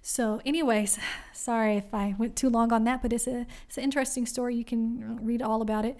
So 0.02 0.42
anyways 0.46 1.00
sorry 1.34 1.78
if 1.78 1.94
i 1.94 2.16
went 2.18 2.36
too 2.36 2.50
long 2.50 2.72
on 2.72 2.84
that 2.86 3.02
but 3.02 3.12
it's 3.12 3.28
a 3.28 3.46
it's 3.68 3.78
an 3.78 3.84
interesting 3.84 4.26
story. 4.26 4.56
You 4.56 4.66
can 4.66 5.20
read 5.24 5.42
all 5.42 5.62
about 5.62 5.86
it 5.86 5.98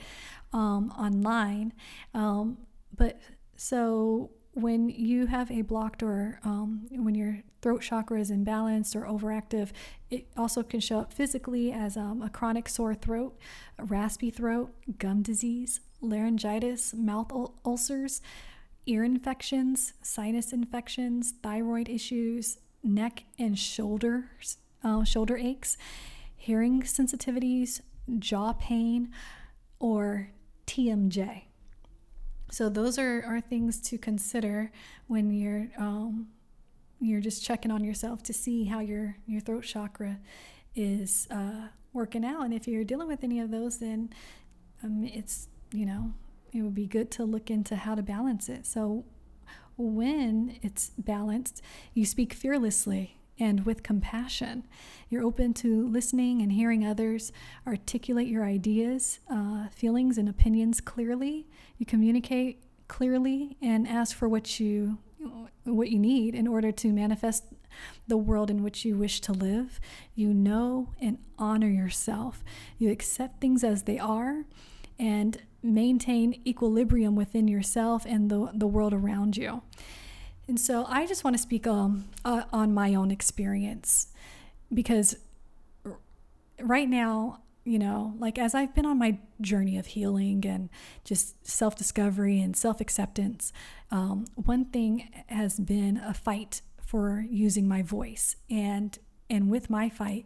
um, 0.52 0.94
online. 0.98 1.74
Um, 2.14 2.58
but 2.96 3.20
so 3.56 4.32
when 4.54 4.90
you 4.90 5.26
have 5.28 5.50
a 5.50 5.62
blocked 5.64 6.04
or 6.04 6.40
um, 6.44 6.86
when 6.92 7.16
your 7.16 7.40
throat 7.62 7.82
chakra 7.82 8.20
is 8.20 8.30
imbalanced 8.30 8.96
or 8.96 9.02
overactive, 9.06 9.72
it 10.12 10.28
also 10.38 10.62
can 10.62 10.80
show 10.80 11.00
up 11.00 11.12
physically 11.12 11.72
as 11.72 11.98
um, 11.98 12.22
a 12.22 12.30
chronic 12.30 12.70
sore 12.70 12.94
throat, 12.94 13.36
raspy 13.80 14.30
throat, 14.30 14.72
gum 15.00 15.24
disease, 15.24 15.80
laryngitis, 16.02 16.94
mouth 16.94 17.32
ul- 17.32 17.56
ulcers, 17.66 18.22
ear 18.86 19.04
infections, 19.04 19.94
sinus 20.02 20.54
infections, 20.54 21.34
thyroid 21.42 21.90
issues, 21.90 22.58
neck 22.84 23.24
and 23.40 23.58
shoulders, 23.58 24.58
uh, 24.84 25.04
shoulder 25.04 25.38
aches, 25.38 25.78
hearing 26.36 26.82
sensitivities, 26.82 27.82
jaw 28.20 28.54
pain, 28.54 29.12
or 29.80 30.30
TMJ. 30.68 31.44
So 32.52 32.70
those 32.70 33.00
are, 33.00 33.24
are 33.26 33.42
things 33.42 33.80
to 33.82 33.98
consider 33.98 34.72
when 35.08 35.32
you're 35.32 35.70
um, 35.78 36.28
you're 37.00 37.20
just 37.20 37.44
checking 37.44 37.72
on 37.72 37.84
yourself 37.84 38.24
to 38.24 38.34
see 38.34 38.66
how 38.66 38.80
your 38.80 39.18
your 39.26 39.42
throat 39.42 39.64
chakra 39.64 40.20
is 40.76 41.28
uh, 41.32 41.68
working 41.94 42.24
out. 42.24 42.44
And 42.44 42.54
if 42.54 42.68
you're 42.68 42.84
dealing 42.84 43.08
with 43.08 43.24
any 43.24 43.40
of 43.40 43.52
those, 43.52 43.80
then 43.80 44.10
um, 44.84 45.04
it's 45.04 45.48
you 45.72 45.86
know 45.86 46.14
it 46.54 46.62
would 46.62 46.76
be 46.76 46.88
good 46.88 47.10
to 47.12 47.24
look 47.24 47.50
into 47.50 47.76
how 47.76 47.96
to 47.96 48.04
balance 48.04 48.50
it. 48.50 48.66
So 48.66 49.06
when 49.78 50.58
it's 50.62 50.92
balanced, 50.98 51.62
you 51.94 52.06
speak 52.06 52.34
fearlessly 52.34 53.18
and 53.40 53.66
with 53.66 53.82
compassion. 53.82 54.68
You're 55.10 55.24
open 55.24 55.54
to 55.56 55.88
listening 55.88 56.42
and 56.42 56.52
hearing 56.52 56.86
others 56.86 57.32
articulate 57.66 58.28
your 58.28 58.46
ideas, 58.46 59.20
uh, 59.30 59.70
feelings, 59.70 60.18
and 60.18 60.30
opinions 60.30 60.80
clearly. 60.80 61.48
You 61.78 61.86
communicate 61.86 62.64
clearly 62.88 63.58
and 63.62 63.88
ask 63.88 64.16
for 64.16 64.30
what 64.30 64.60
you 64.60 65.00
what 65.64 65.90
you 65.90 65.98
need 65.98 66.36
in 66.36 66.48
order 66.48 66.74
to 66.74 66.92
manifest 66.92 67.46
the 68.08 68.18
world 68.18 68.52
in 68.52 68.62
which 68.62 68.84
you 68.84 68.98
wish 68.98 69.22
to 69.22 69.32
live. 69.32 69.80
You 70.14 70.34
know 70.34 70.90
and 71.02 71.18
honor 71.40 71.70
yourself. 71.70 72.44
You 72.78 72.92
accept 72.92 73.40
things 73.40 73.64
as 73.64 73.84
they 73.84 73.98
are 73.98 74.44
and 75.00 75.42
maintain 75.64 76.42
equilibrium 76.46 77.16
within 77.16 77.48
yourself 77.48 78.06
and 78.06 78.30
the, 78.30 78.52
the 78.54 78.68
world 78.68 78.94
around 78.94 79.38
you. 79.38 79.62
And 80.48 80.60
so 80.60 80.86
I 80.88 81.06
just 81.08 81.24
want 81.24 81.36
to 81.36 81.42
speak 81.42 81.66
um, 81.66 82.06
uh, 82.26 82.44
on 82.52 82.74
my 82.74 82.94
own 82.94 83.12
experience 83.12 84.08
because 84.74 85.16
right 86.60 86.90
now, 86.90 87.40
you 87.64 87.80
know, 87.80 88.14
like 88.20 88.38
as 88.38 88.54
I've 88.54 88.76
been 88.76 88.86
on 88.86 89.00
my 89.00 89.20
journey 89.40 89.78
of 89.78 89.86
healing 89.86 90.46
and 90.46 90.70
just 91.06 91.48
self 91.48 91.78
discovery 91.78 92.42
and 92.42 92.58
self 92.58 92.82
acceptance, 92.82 93.54
um, 93.90 94.26
one 94.36 94.66
thing 94.66 95.10
has 95.28 95.60
been 95.60 95.98
a 95.98 96.14
fight 96.14 96.62
for 96.86 97.26
using 97.30 97.68
my 97.68 97.82
voice. 97.82 98.36
And, 98.50 98.98
and 99.30 99.50
with 99.50 99.70
my 99.70 99.90
fight, 99.90 100.26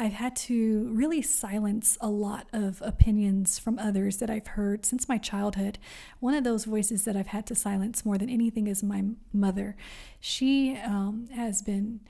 I've 0.00 0.12
had 0.12 0.36
to 0.36 0.88
really 0.92 1.22
silence 1.22 1.98
a 2.00 2.08
lot 2.08 2.46
of 2.52 2.80
opinions 2.84 3.58
from 3.58 3.80
others 3.80 4.18
that 4.18 4.30
I've 4.30 4.46
heard 4.48 4.86
since 4.86 5.08
my 5.08 5.18
childhood. 5.18 5.78
One 6.20 6.34
of 6.34 6.44
those 6.44 6.64
voices 6.64 7.04
that 7.04 7.16
I've 7.16 7.28
had 7.28 7.46
to 7.46 7.56
silence 7.56 8.04
more 8.04 8.16
than 8.16 8.30
anything 8.30 8.68
is 8.68 8.82
my 8.82 9.02
mother. 9.32 9.76
She 10.20 10.76
um, 10.76 11.28
has 11.34 11.62
been, 11.62 12.00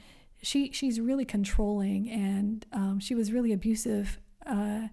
she 0.42 0.70
she's 0.72 1.00
really 1.00 1.24
controlling, 1.24 2.10
and 2.10 2.66
um, 2.72 3.00
she 3.00 3.14
was 3.14 3.32
really 3.32 3.52
abusive 3.52 4.18
uh, 4.44 4.88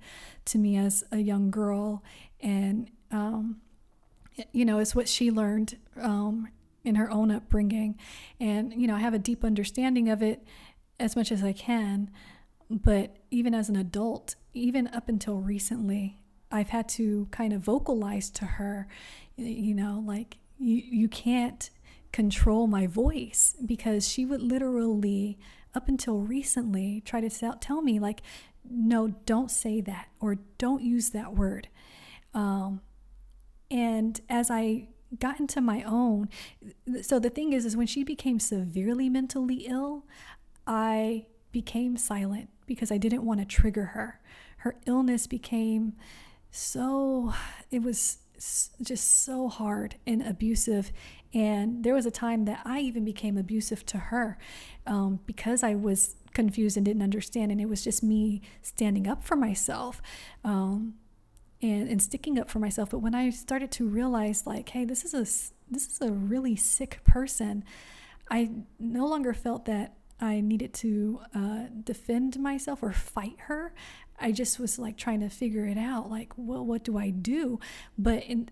to 0.45 0.57
me 0.57 0.77
as 0.77 1.03
a 1.11 1.17
young 1.17 1.51
girl, 1.51 2.01
and 2.39 2.89
um, 3.11 3.57
you 4.53 4.63
know, 4.63 4.79
it's 4.79 4.95
what 4.95 5.09
she 5.09 5.31
learned 5.31 5.77
um, 6.01 6.47
in 6.85 6.95
her 6.95 7.11
own 7.11 7.29
upbringing, 7.29 7.99
and 8.39 8.73
you 8.73 8.87
know, 8.87 8.95
I 8.95 8.99
have 8.99 9.13
a 9.13 9.19
deep 9.19 9.43
understanding 9.43 10.09
of 10.09 10.23
it 10.23 10.45
as 10.97 11.15
much 11.17 11.29
as 11.29 11.43
I 11.43 11.51
can. 11.51 12.09
But 12.69 13.17
even 13.31 13.53
as 13.53 13.69
an 13.69 13.75
adult, 13.75 14.35
even 14.53 14.87
up 14.87 15.09
until 15.09 15.39
recently, 15.39 16.21
I've 16.51 16.69
had 16.69 16.87
to 16.89 17.27
kind 17.31 17.53
of 17.53 17.61
vocalize 17.61 18.29
to 18.31 18.45
her, 18.45 18.87
you 19.35 19.73
know, 19.73 20.03
like 20.05 20.37
you 20.57 20.81
you 20.85 21.07
can't 21.07 21.69
control 22.11 22.65
my 22.65 22.87
voice 22.87 23.55
because 23.65 24.07
she 24.07 24.25
would 24.25 24.41
literally 24.41 25.37
up 25.73 25.89
until 25.89 26.19
recently 26.19 27.01
try 27.05 27.19
to 27.19 27.29
tell 27.59 27.81
me 27.81 27.99
like 27.99 28.21
no 28.69 29.09
don't 29.25 29.51
say 29.51 29.81
that 29.81 30.07
or 30.21 30.35
don't 30.57 30.81
use 30.81 31.09
that 31.09 31.35
word. 31.35 31.67
Um, 32.33 32.81
and 33.71 34.21
as 34.29 34.49
i 34.51 34.87
got 35.19 35.39
into 35.39 35.61
my 35.61 35.83
own 35.83 36.29
so 37.01 37.19
the 37.19 37.29
thing 37.29 37.53
is 37.53 37.65
is 37.65 37.77
when 37.77 37.87
she 37.87 38.03
became 38.03 38.39
severely 38.39 39.09
mentally 39.09 39.65
ill 39.67 40.05
i 40.67 41.25
became 41.51 41.95
silent 41.97 42.49
because 42.65 42.91
I 42.91 42.97
didn't 42.97 43.23
want 43.23 43.39
to 43.39 43.45
trigger 43.45 43.85
her. 43.85 44.19
Her 44.57 44.75
illness 44.85 45.27
became 45.27 45.93
so, 46.51 47.33
it 47.71 47.83
was 47.83 48.19
just 48.81 49.23
so 49.23 49.49
hard 49.49 49.95
and 50.05 50.21
abusive. 50.21 50.91
And 51.33 51.83
there 51.83 51.93
was 51.93 52.05
a 52.05 52.11
time 52.11 52.45
that 52.45 52.61
I 52.65 52.79
even 52.79 53.03
became 53.03 53.37
abusive 53.37 53.85
to 53.87 53.97
her 53.97 54.37
um, 54.87 55.19
because 55.25 55.63
I 55.63 55.75
was 55.75 56.15
confused 56.33 56.77
and 56.77 56.85
didn't 56.85 57.01
understand. 57.01 57.51
And 57.51 57.59
it 57.59 57.67
was 57.67 57.83
just 57.83 58.03
me 58.03 58.41
standing 58.61 59.07
up 59.07 59.23
for 59.23 59.35
myself. 59.35 60.01
Um, 60.43 60.95
and 61.61 61.89
and 61.89 62.01
sticking 62.01 62.37
up 62.37 62.49
for 62.49 62.59
myself. 62.59 62.89
But 62.91 62.99
when 62.99 63.15
I 63.15 63.29
started 63.29 63.71
to 63.71 63.87
realize 63.87 64.45
like, 64.45 64.69
hey, 64.69 64.85
this 64.85 65.03
is 65.03 65.13
a 65.13 65.25
this 65.71 65.87
is 65.87 66.01
a 66.01 66.11
really 66.11 66.55
sick 66.55 67.03
person, 67.03 67.63
I 68.29 68.51
no 68.79 69.07
longer 69.07 69.33
felt 69.33 69.65
that 69.65 69.95
I 70.19 70.41
needed 70.41 70.73
to 70.75 71.19
uh, 71.33 71.63
defend 71.83 72.39
myself 72.39 72.81
or 72.81 72.91
fight 72.91 73.35
her. 73.47 73.73
I 74.19 74.31
just 74.31 74.59
was 74.59 74.79
like 74.79 74.97
trying 74.97 75.19
to 75.19 75.29
figure 75.29 75.65
it 75.65 75.77
out. 75.77 76.09
Like, 76.09 76.31
well, 76.37 76.65
what 76.65 76.83
do 76.83 76.97
I 76.97 77.09
do? 77.09 77.59
But 77.97 78.23
in, 78.23 78.49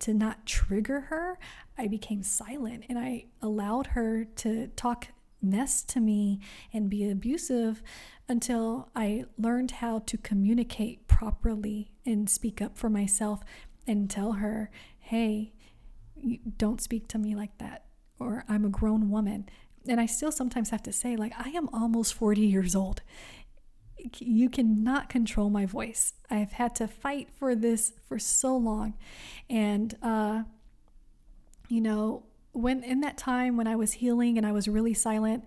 to 0.00 0.14
not 0.14 0.46
trigger 0.46 1.00
her, 1.02 1.38
I 1.76 1.86
became 1.86 2.22
silent 2.22 2.84
and 2.88 2.98
I 2.98 3.26
allowed 3.40 3.88
her 3.88 4.24
to 4.36 4.68
talk 4.68 5.08
mess 5.42 5.82
to 5.82 6.00
me 6.00 6.40
and 6.72 6.88
be 6.88 7.08
abusive 7.08 7.82
until 8.28 8.88
I 8.94 9.24
learned 9.36 9.72
how 9.72 9.98
to 10.00 10.16
communicate 10.16 11.08
properly 11.08 11.90
and 12.06 12.30
speak 12.30 12.62
up 12.62 12.78
for 12.78 12.88
myself 12.88 13.40
and 13.86 14.08
tell 14.08 14.32
her, 14.32 14.70
hey, 15.00 15.52
don't 16.56 16.80
speak 16.80 17.08
to 17.08 17.18
me 17.18 17.34
like 17.34 17.58
that. 17.58 17.84
Or 18.18 18.44
I'm 18.48 18.64
a 18.64 18.70
grown 18.70 19.10
woman. 19.10 19.48
And 19.88 20.00
I 20.00 20.06
still 20.06 20.32
sometimes 20.32 20.70
have 20.70 20.82
to 20.84 20.92
say, 20.92 21.16
like, 21.16 21.32
I 21.38 21.50
am 21.50 21.68
almost 21.72 22.14
40 22.14 22.40
years 22.40 22.74
old. 22.74 23.02
You 24.18 24.48
cannot 24.48 25.08
control 25.08 25.50
my 25.50 25.66
voice. 25.66 26.14
I've 26.30 26.52
had 26.52 26.74
to 26.76 26.88
fight 26.88 27.28
for 27.38 27.54
this 27.54 27.92
for 28.06 28.18
so 28.18 28.56
long. 28.56 28.94
And, 29.48 29.94
uh, 30.02 30.42
you 31.68 31.80
know, 31.80 32.24
when 32.52 32.84
in 32.84 33.00
that 33.00 33.16
time 33.16 33.56
when 33.56 33.66
I 33.66 33.74
was 33.76 33.94
healing 33.94 34.36
and 34.36 34.46
I 34.46 34.52
was 34.52 34.68
really 34.68 34.92
silent, 34.94 35.44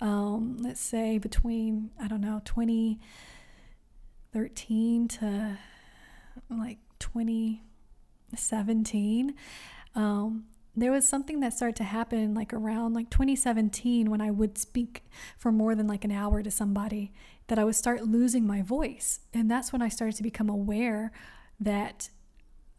um, 0.00 0.56
let's 0.60 0.80
say 0.80 1.18
between, 1.18 1.90
I 2.00 2.06
don't 2.08 2.20
know, 2.20 2.40
2013 2.44 5.08
to 5.08 5.58
like 6.50 6.78
2017, 6.98 9.34
um, 9.94 10.44
there 10.76 10.90
was 10.90 11.06
something 11.06 11.40
that 11.40 11.52
started 11.52 11.76
to 11.76 11.84
happen 11.84 12.34
like 12.34 12.52
around 12.52 12.94
like 12.94 13.10
2017 13.10 14.10
when 14.10 14.20
I 14.20 14.30
would 14.30 14.58
speak 14.58 15.04
for 15.36 15.52
more 15.52 15.74
than 15.74 15.86
like 15.86 16.04
an 16.04 16.10
hour 16.10 16.42
to 16.42 16.50
somebody 16.50 17.12
that 17.46 17.58
I 17.58 17.64
would 17.64 17.76
start 17.76 18.04
losing 18.04 18.46
my 18.46 18.62
voice. 18.62 19.20
And 19.32 19.50
that's 19.50 19.72
when 19.72 19.82
I 19.82 19.88
started 19.88 20.16
to 20.16 20.22
become 20.22 20.48
aware 20.48 21.12
that 21.60 22.10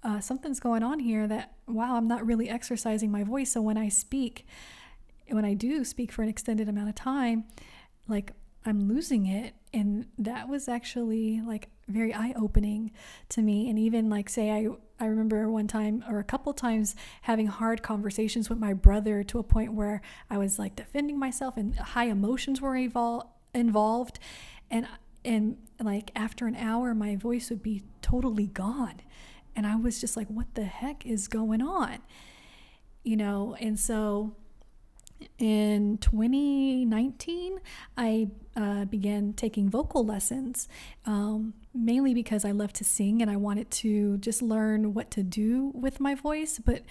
uh, 0.03 0.19
something's 0.19 0.59
going 0.59 0.83
on 0.83 0.99
here 0.99 1.27
that, 1.27 1.53
wow, 1.67 1.95
I'm 1.95 2.07
not 2.07 2.25
really 2.25 2.49
exercising 2.49 3.11
my 3.11 3.23
voice. 3.23 3.51
So 3.51 3.61
when 3.61 3.77
I 3.77 3.89
speak, 3.89 4.45
when 5.29 5.45
I 5.45 5.53
do 5.53 5.83
speak 5.83 6.11
for 6.11 6.21
an 6.21 6.29
extended 6.29 6.67
amount 6.67 6.89
of 6.89 6.95
time, 6.95 7.45
like 8.07 8.33
I'm 8.65 8.87
losing 8.87 9.25
it. 9.25 9.53
And 9.73 10.07
that 10.17 10.49
was 10.49 10.67
actually 10.67 11.41
like 11.41 11.69
very 11.87 12.13
eye 12.13 12.33
opening 12.35 12.91
to 13.29 13.41
me. 13.41 13.69
And 13.69 13.77
even 13.77 14.09
like, 14.09 14.29
say, 14.29 14.51
I, 14.51 14.67
I 14.99 15.07
remember 15.07 15.49
one 15.49 15.67
time 15.67 16.03
or 16.09 16.19
a 16.19 16.23
couple 16.23 16.53
times 16.53 16.95
having 17.23 17.47
hard 17.47 17.83
conversations 17.83 18.49
with 18.49 18.57
my 18.57 18.73
brother 18.73 19.23
to 19.23 19.39
a 19.39 19.43
point 19.43 19.73
where 19.73 20.01
I 20.29 20.37
was 20.37 20.57
like 20.57 20.75
defending 20.75 21.19
myself 21.19 21.57
and 21.57 21.75
high 21.75 22.05
emotions 22.05 22.61
were 22.61 22.73
evol- 22.73 23.27
involved. 23.53 24.19
And, 24.71 24.87
and 25.23 25.57
like 25.79 26.11
after 26.15 26.47
an 26.47 26.55
hour, 26.55 26.93
my 26.93 27.15
voice 27.15 27.49
would 27.49 27.63
be 27.63 27.83
totally 28.01 28.47
gone. 28.47 29.01
And 29.55 29.65
I 29.65 29.75
was 29.75 30.01
just 30.01 30.17
like, 30.17 30.27
what 30.27 30.55
the 30.55 30.65
heck 30.65 31.05
is 31.05 31.27
going 31.27 31.61
on? 31.61 31.99
You 33.03 33.17
know, 33.17 33.55
and 33.59 33.79
so 33.79 34.35
in 35.37 35.97
2019, 35.97 37.59
I 37.97 38.29
uh, 38.55 38.85
began 38.85 39.33
taking 39.33 39.69
vocal 39.69 40.05
lessons, 40.05 40.67
um, 41.05 41.53
mainly 41.73 42.13
because 42.13 42.45
I 42.45 42.51
love 42.51 42.73
to 42.73 42.83
sing 42.83 43.21
and 43.21 43.29
I 43.29 43.35
wanted 43.35 43.69
to 43.71 44.17
just 44.17 44.41
learn 44.41 44.93
what 44.93 45.11
to 45.11 45.23
do 45.23 45.71
with 45.73 45.99
my 45.99 46.15
voice. 46.15 46.59
But 46.59 46.83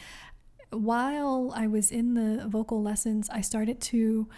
while 0.70 1.52
I 1.54 1.66
was 1.66 1.90
in 1.90 2.14
the 2.14 2.46
vocal 2.48 2.82
lessons, 2.82 3.30
I 3.30 3.40
started 3.40 3.80
to 3.82 4.28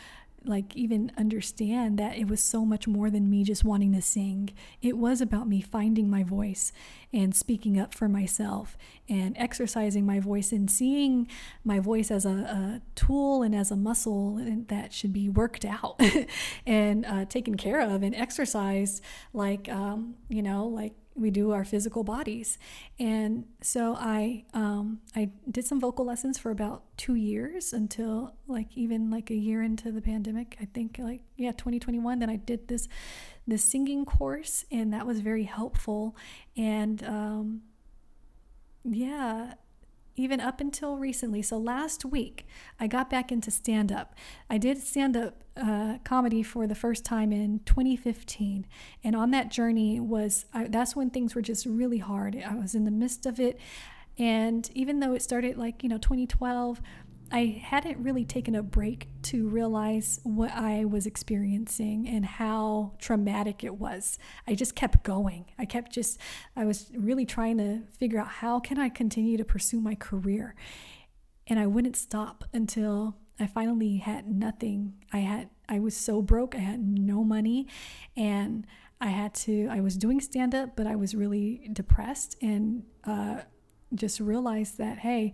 like 0.46 0.76
even 0.76 1.12
understand 1.16 1.98
that 1.98 2.16
it 2.16 2.28
was 2.28 2.42
so 2.42 2.64
much 2.64 2.86
more 2.86 3.10
than 3.10 3.28
me 3.28 3.44
just 3.44 3.64
wanting 3.64 3.92
to 3.92 4.02
sing. 4.02 4.50
It 4.80 4.96
was 4.96 5.20
about 5.20 5.48
me 5.48 5.60
finding 5.60 6.08
my 6.08 6.22
voice 6.22 6.72
and 7.12 7.34
speaking 7.34 7.78
up 7.78 7.94
for 7.94 8.08
myself 8.08 8.76
and 9.08 9.36
exercising 9.38 10.04
my 10.04 10.20
voice 10.20 10.52
and 10.52 10.70
seeing 10.70 11.28
my 11.64 11.80
voice 11.80 12.10
as 12.10 12.24
a, 12.24 12.30
a 12.30 12.82
tool 12.94 13.42
and 13.42 13.54
as 13.54 13.70
a 13.70 13.76
muscle 13.76 14.40
that 14.68 14.92
should 14.92 15.12
be 15.12 15.28
worked 15.28 15.64
out 15.64 16.00
and 16.66 17.06
uh, 17.06 17.24
taken 17.24 17.56
care 17.56 17.80
of 17.80 18.02
and 18.02 18.14
exercised 18.14 19.02
like 19.32 19.68
um, 19.68 20.14
you 20.28 20.42
know 20.42 20.66
like 20.66 20.92
we 21.16 21.30
do 21.30 21.52
our 21.52 21.64
physical 21.64 22.04
bodies. 22.04 22.58
And 22.98 23.46
so 23.62 23.96
I 23.98 24.44
um, 24.54 25.00
I 25.14 25.30
did 25.50 25.66
some 25.66 25.80
vocal 25.80 26.04
lessons 26.04 26.38
for 26.38 26.50
about 26.50 26.82
two 26.96 27.14
years 27.14 27.72
until 27.72 28.34
like 28.46 28.76
even 28.76 29.10
like 29.10 29.30
a 29.30 29.34
year 29.34 29.62
into 29.62 29.90
the 29.90 30.02
pandemic. 30.02 30.56
I 30.60 30.66
think 30.66 30.98
like 30.98 31.22
yeah 31.36 31.52
2021. 31.52 32.18
Then 32.18 32.30
I 32.30 32.36
did 32.36 32.68
this 32.68 32.88
this 33.46 33.64
singing 33.64 34.04
course, 34.04 34.64
and 34.70 34.92
that 34.92 35.06
was 35.06 35.20
very 35.20 35.44
helpful. 35.44 36.16
And 36.56 37.02
um, 37.04 37.62
yeah, 38.84 39.54
even 40.16 40.40
up 40.40 40.60
until 40.60 40.96
recently. 40.96 41.42
So 41.42 41.58
last 41.58 42.04
week, 42.04 42.46
I 42.80 42.86
got 42.86 43.10
back 43.10 43.30
into 43.30 43.50
stand 43.50 43.92
up. 43.92 44.14
I 44.50 44.58
did 44.58 44.78
stand 44.78 45.16
up 45.16 45.44
uh, 45.56 45.98
comedy 46.04 46.42
for 46.42 46.66
the 46.66 46.74
first 46.74 47.04
time 47.04 47.32
in 47.32 47.60
2015, 47.66 48.66
and 49.04 49.16
on 49.16 49.30
that 49.30 49.50
journey 49.50 50.00
was 50.00 50.46
I, 50.52 50.68
that's 50.68 50.96
when 50.96 51.10
things 51.10 51.34
were 51.34 51.42
just 51.42 51.66
really 51.66 51.98
hard. 51.98 52.42
I 52.46 52.54
was 52.54 52.74
in 52.74 52.84
the 52.84 52.90
midst 52.90 53.26
of 53.26 53.38
it, 53.38 53.58
and 54.18 54.68
even 54.74 55.00
though 55.00 55.14
it 55.14 55.22
started 55.22 55.56
like 55.56 55.82
you 55.82 55.88
know 55.88 55.98
2012 55.98 56.80
I 57.32 57.60
hadn't 57.62 57.98
really 57.98 58.24
taken 58.24 58.54
a 58.54 58.62
break 58.62 59.08
to 59.22 59.48
realize 59.48 60.20
what 60.22 60.52
I 60.52 60.84
was 60.84 61.06
experiencing 61.06 62.08
and 62.08 62.24
how 62.24 62.92
traumatic 62.98 63.64
it 63.64 63.74
was. 63.74 64.18
I 64.46 64.54
just 64.54 64.76
kept 64.76 65.02
going. 65.02 65.46
I 65.58 65.64
kept 65.64 65.92
just 65.92 66.20
I 66.54 66.64
was 66.64 66.90
really 66.96 67.26
trying 67.26 67.58
to 67.58 67.82
figure 67.98 68.20
out 68.20 68.28
how 68.28 68.60
can 68.60 68.78
I 68.78 68.88
continue 68.88 69.36
to 69.36 69.44
pursue 69.44 69.80
my 69.80 69.96
career. 69.96 70.54
And 71.48 71.58
I 71.58 71.66
wouldn't 71.66 71.96
stop 71.96 72.44
until 72.52 73.16
I 73.40 73.46
finally 73.46 73.96
had 73.96 74.28
nothing. 74.28 74.94
I 75.12 75.18
had 75.18 75.50
I 75.68 75.80
was 75.80 75.96
so 75.96 76.22
broke. 76.22 76.54
I 76.54 76.60
had 76.60 76.80
no 76.80 77.24
money 77.24 77.66
and 78.16 78.66
I 79.00 79.08
had 79.08 79.34
to 79.34 79.68
I 79.70 79.80
was 79.80 79.96
doing 79.96 80.20
stand 80.20 80.54
up, 80.54 80.76
but 80.76 80.86
I 80.86 80.94
was 80.94 81.14
really 81.14 81.68
depressed 81.72 82.36
and 82.40 82.84
uh, 83.04 83.40
just 83.94 84.20
realized 84.20 84.78
that 84.78 84.98
hey, 84.98 85.32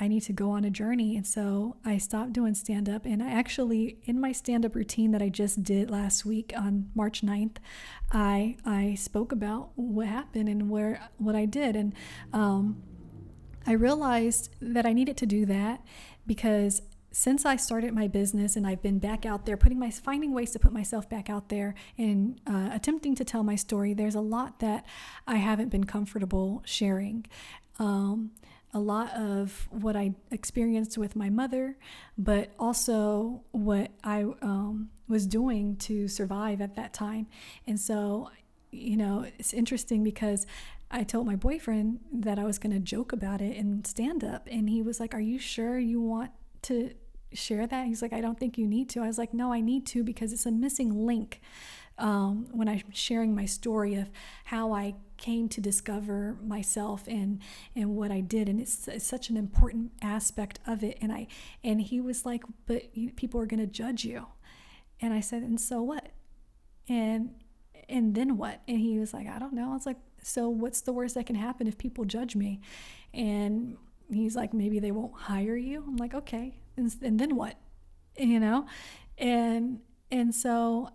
I 0.00 0.08
need 0.08 0.22
to 0.22 0.32
go 0.32 0.50
on 0.50 0.64
a 0.64 0.70
journey. 0.70 1.16
And 1.16 1.26
so 1.26 1.76
I 1.84 1.98
stopped 1.98 2.32
doing 2.32 2.54
stand 2.54 2.88
up. 2.88 3.04
And 3.04 3.22
I 3.22 3.30
actually, 3.30 3.98
in 4.04 4.20
my 4.20 4.32
stand 4.32 4.64
up 4.64 4.74
routine 4.74 5.10
that 5.10 5.22
I 5.22 5.28
just 5.28 5.62
did 5.62 5.90
last 5.90 6.24
week 6.24 6.52
on 6.56 6.90
March 6.94 7.22
9th, 7.22 7.56
I, 8.12 8.56
I 8.64 8.94
spoke 8.94 9.32
about 9.32 9.70
what 9.74 10.06
happened 10.06 10.48
and 10.48 10.70
where 10.70 11.08
what 11.18 11.34
I 11.34 11.46
did. 11.46 11.74
And 11.74 11.94
um, 12.32 12.82
I 13.66 13.72
realized 13.72 14.50
that 14.60 14.86
I 14.86 14.92
needed 14.92 15.16
to 15.18 15.26
do 15.26 15.44
that 15.46 15.84
because 16.26 16.82
since 17.10 17.44
I 17.44 17.56
started 17.56 17.94
my 17.94 18.06
business 18.06 18.54
and 18.54 18.66
I've 18.66 18.82
been 18.82 18.98
back 18.98 19.26
out 19.26 19.46
there, 19.46 19.56
putting 19.56 19.78
my 19.78 19.90
finding 19.90 20.32
ways 20.32 20.52
to 20.52 20.58
put 20.58 20.72
myself 20.72 21.08
back 21.08 21.28
out 21.28 21.48
there 21.48 21.74
and 21.96 22.40
uh, 22.46 22.70
attempting 22.72 23.14
to 23.16 23.24
tell 23.24 23.42
my 23.42 23.56
story, 23.56 23.94
there's 23.94 24.14
a 24.14 24.20
lot 24.20 24.60
that 24.60 24.84
I 25.26 25.36
haven't 25.36 25.70
been 25.70 25.84
comfortable 25.84 26.62
sharing. 26.64 27.26
Um, 27.78 28.32
a 28.74 28.78
lot 28.78 29.12
of 29.14 29.66
what 29.70 29.96
I 29.96 30.14
experienced 30.30 30.98
with 30.98 31.16
my 31.16 31.30
mother, 31.30 31.76
but 32.16 32.50
also 32.58 33.42
what 33.52 33.90
I 34.04 34.22
um, 34.42 34.90
was 35.08 35.26
doing 35.26 35.76
to 35.76 36.06
survive 36.06 36.60
at 36.60 36.76
that 36.76 36.92
time. 36.92 37.26
And 37.66 37.80
so, 37.80 38.30
you 38.70 38.96
know, 38.96 39.26
it's 39.38 39.54
interesting 39.54 40.04
because 40.04 40.46
I 40.90 41.02
told 41.02 41.26
my 41.26 41.36
boyfriend 41.36 42.00
that 42.12 42.38
I 42.38 42.44
was 42.44 42.58
going 42.58 42.72
to 42.72 42.78
joke 42.78 43.12
about 43.12 43.40
it 43.40 43.56
and 43.56 43.86
stand 43.86 44.24
up. 44.24 44.48
And 44.50 44.68
he 44.68 44.82
was 44.82 45.00
like, 45.00 45.14
Are 45.14 45.20
you 45.20 45.38
sure 45.38 45.78
you 45.78 46.00
want 46.00 46.30
to 46.62 46.92
share 47.32 47.66
that? 47.66 47.86
He's 47.86 48.02
like, 48.02 48.12
I 48.12 48.20
don't 48.20 48.38
think 48.38 48.56
you 48.58 48.66
need 48.66 48.88
to. 48.90 49.00
I 49.00 49.06
was 49.06 49.18
like, 49.18 49.34
No, 49.34 49.52
I 49.52 49.60
need 49.60 49.86
to 49.88 50.04
because 50.04 50.32
it's 50.32 50.46
a 50.46 50.50
missing 50.52 51.06
link 51.06 51.40
um, 51.98 52.46
when 52.52 52.68
I'm 52.68 52.82
sharing 52.92 53.34
my 53.34 53.44
story 53.44 53.94
of 53.94 54.10
how 54.44 54.72
I 54.72 54.94
came 55.18 55.48
to 55.50 55.60
discover 55.60 56.38
myself 56.42 57.06
and 57.06 57.40
and 57.76 57.96
what 57.96 58.10
I 58.10 58.20
did, 58.20 58.48
and 58.48 58.60
it's, 58.60 58.88
it's 58.88 59.06
such 59.06 59.28
an 59.28 59.36
important 59.36 59.92
aspect 60.00 60.60
of 60.66 60.82
it. 60.82 60.96
And 61.00 61.12
I 61.12 61.26
and 61.62 61.80
he 61.80 62.00
was 62.00 62.24
like, 62.24 62.44
"But 62.66 62.92
people 63.16 63.40
are 63.40 63.46
going 63.46 63.60
to 63.60 63.66
judge 63.66 64.04
you," 64.04 64.26
and 65.00 65.12
I 65.12 65.20
said, 65.20 65.42
"And 65.42 65.60
so 65.60 65.82
what?" 65.82 66.08
And 66.88 67.34
and 67.88 68.14
then 68.14 68.36
what? 68.36 68.62
And 68.66 68.78
he 68.78 68.98
was 68.98 69.12
like, 69.12 69.26
"I 69.26 69.38
don't 69.38 69.52
know." 69.52 69.70
I 69.70 69.74
was 69.74 69.86
like, 69.86 69.98
"So 70.22 70.48
what's 70.48 70.80
the 70.80 70.92
worst 70.92 71.14
that 71.16 71.26
can 71.26 71.36
happen 71.36 71.66
if 71.66 71.76
people 71.76 72.04
judge 72.04 72.34
me?" 72.34 72.60
And 73.12 73.76
he's 74.10 74.36
like, 74.36 74.54
"Maybe 74.54 74.78
they 74.78 74.92
won't 74.92 75.14
hire 75.14 75.56
you." 75.56 75.84
I'm 75.86 75.96
like, 75.96 76.14
"Okay," 76.14 76.54
and, 76.76 76.94
and 77.02 77.18
then 77.18 77.36
what? 77.36 77.56
You 78.16 78.40
know, 78.40 78.66
and 79.18 79.80
and 80.10 80.34
so 80.34 80.90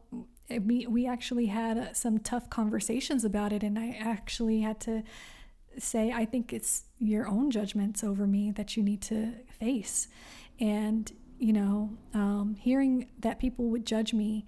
we, 0.50 0.88
we 0.88 1.08
actually 1.08 1.48
had 1.48 1.78
uh, 1.78 1.94
some 1.94 2.20
tough 2.20 2.50
conversations 2.50 3.24
about 3.24 3.54
it, 3.54 3.64
and 3.64 3.78
I 3.80 3.98
actually 4.00 4.62
had 4.62 4.80
to 4.82 5.04
say, 5.78 6.12
I 6.12 6.26
think 6.26 6.54
it's 6.54 6.84
your 7.00 7.28
own 7.28 7.50
judgments 7.52 8.04
over 8.04 8.28
me 8.28 8.52
that 8.52 8.78
you 8.78 8.84
need 8.84 9.02
to 9.04 9.34
face. 9.60 10.08
And, 10.60 11.12
you 11.40 11.54
know, 11.54 11.98
um, 12.14 12.56
hearing 12.60 13.10
that 13.20 13.40
people 13.40 13.66
would 13.70 13.86
judge 13.86 14.14
me, 14.14 14.46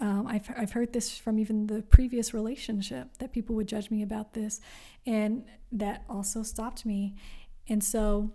um, 0.00 0.26
I've, 0.26 0.48
I've 0.56 0.72
heard 0.72 0.92
this 0.92 1.18
from 1.18 1.38
even 1.38 1.66
the 1.66 1.82
previous 1.82 2.32
relationship 2.32 3.18
that 3.18 3.32
people 3.32 3.54
would 3.56 3.68
judge 3.68 3.90
me 3.90 4.02
about 4.02 4.32
this. 4.32 4.60
And 5.04 5.44
that 5.72 6.04
also 6.08 6.42
stopped 6.42 6.86
me. 6.86 7.14
And 7.68 7.84
so 7.84 8.32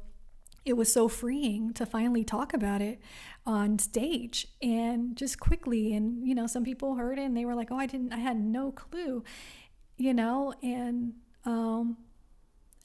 it 0.63 0.73
was 0.73 0.91
so 0.91 1.07
freeing 1.07 1.73
to 1.73 1.85
finally 1.85 2.23
talk 2.23 2.53
about 2.53 2.81
it 2.81 2.99
on 3.45 3.79
stage 3.79 4.47
and 4.61 5.15
just 5.15 5.39
quickly. 5.39 5.93
And, 5.93 6.27
you 6.27 6.35
know, 6.35 6.47
some 6.47 6.63
people 6.63 6.95
heard 6.95 7.17
it 7.17 7.23
and 7.23 7.35
they 7.35 7.45
were 7.45 7.55
like, 7.55 7.71
oh, 7.71 7.77
I 7.77 7.87
didn't, 7.87 8.13
I 8.13 8.17
had 8.17 8.39
no 8.39 8.71
clue, 8.71 9.23
you 9.97 10.13
know, 10.13 10.53
and, 10.61 11.13
um, 11.45 11.97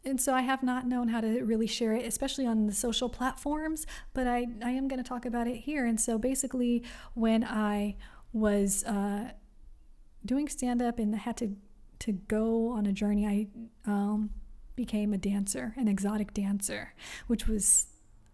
and 0.04 0.20
so 0.20 0.32
I 0.32 0.42
have 0.42 0.62
not 0.62 0.86
known 0.86 1.08
how 1.08 1.20
to 1.20 1.42
really 1.42 1.66
share 1.66 1.92
it, 1.92 2.06
especially 2.06 2.46
on 2.46 2.66
the 2.66 2.72
social 2.72 3.08
platforms, 3.08 3.86
but 4.14 4.26
I, 4.26 4.46
I 4.64 4.70
am 4.70 4.88
going 4.88 5.02
to 5.02 5.08
talk 5.08 5.26
about 5.26 5.48
it 5.48 5.56
here. 5.56 5.84
And 5.84 6.00
so 6.00 6.16
basically, 6.16 6.84
when 7.14 7.42
I 7.42 7.96
was 8.32 8.84
uh, 8.84 9.32
doing 10.24 10.48
stand 10.48 10.80
up 10.80 10.98
and 11.00 11.14
had 11.14 11.36
to, 11.38 11.56
to 11.98 12.12
go 12.12 12.68
on 12.68 12.86
a 12.86 12.92
journey, 12.92 13.26
I 13.26 13.90
um, 13.90 14.30
became 14.76 15.12
a 15.12 15.18
dancer, 15.18 15.74
an 15.76 15.88
exotic 15.88 16.32
dancer, 16.32 16.94
which 17.26 17.48
was 17.48 17.88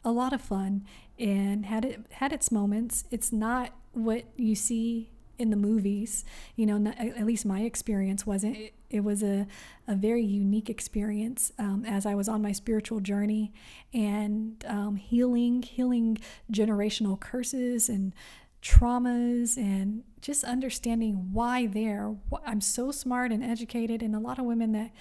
a 0.04 0.10
lot 0.10 0.32
of 0.32 0.40
fun 0.40 0.84
and 1.18 1.66
had 1.66 1.84
it 1.84 2.00
had 2.10 2.32
its 2.32 2.50
moments. 2.50 3.04
It's 3.10 3.32
not 3.32 3.72
what 3.92 4.24
you 4.36 4.54
see 4.54 5.10
in 5.38 5.50
the 5.50 5.56
movies. 5.56 6.24
You 6.56 6.66
know, 6.66 6.78
not, 6.78 6.98
at 6.98 7.24
least 7.26 7.44
my 7.44 7.62
experience 7.62 8.26
wasn't. 8.26 8.56
It, 8.90 9.00
was 9.04 9.22
a, 9.22 9.46
a 9.88 9.94
very 9.94 10.22
unique 10.22 10.68
experience 10.68 11.52
um, 11.58 11.84
as 11.86 12.04
I 12.04 12.14
was 12.14 12.28
on 12.28 12.42
my 12.42 12.52
spiritual 12.52 13.00
journey 13.00 13.52
and 13.94 14.62
um, 14.68 14.96
healing, 14.96 15.62
healing 15.62 16.18
generational 16.52 17.18
curses 17.18 17.88
and 17.88 18.14
traumas 18.62 19.56
and 19.56 20.04
just 20.20 20.44
understanding 20.44 21.30
why 21.32 21.66
there. 21.66 22.14
I'm 22.46 22.60
so 22.60 22.92
smart 22.92 23.32
and 23.32 23.42
educated, 23.42 24.02
and 24.02 24.14
a 24.14 24.20
lot 24.20 24.38
of 24.38 24.44
women 24.44 24.72
that 24.72 24.92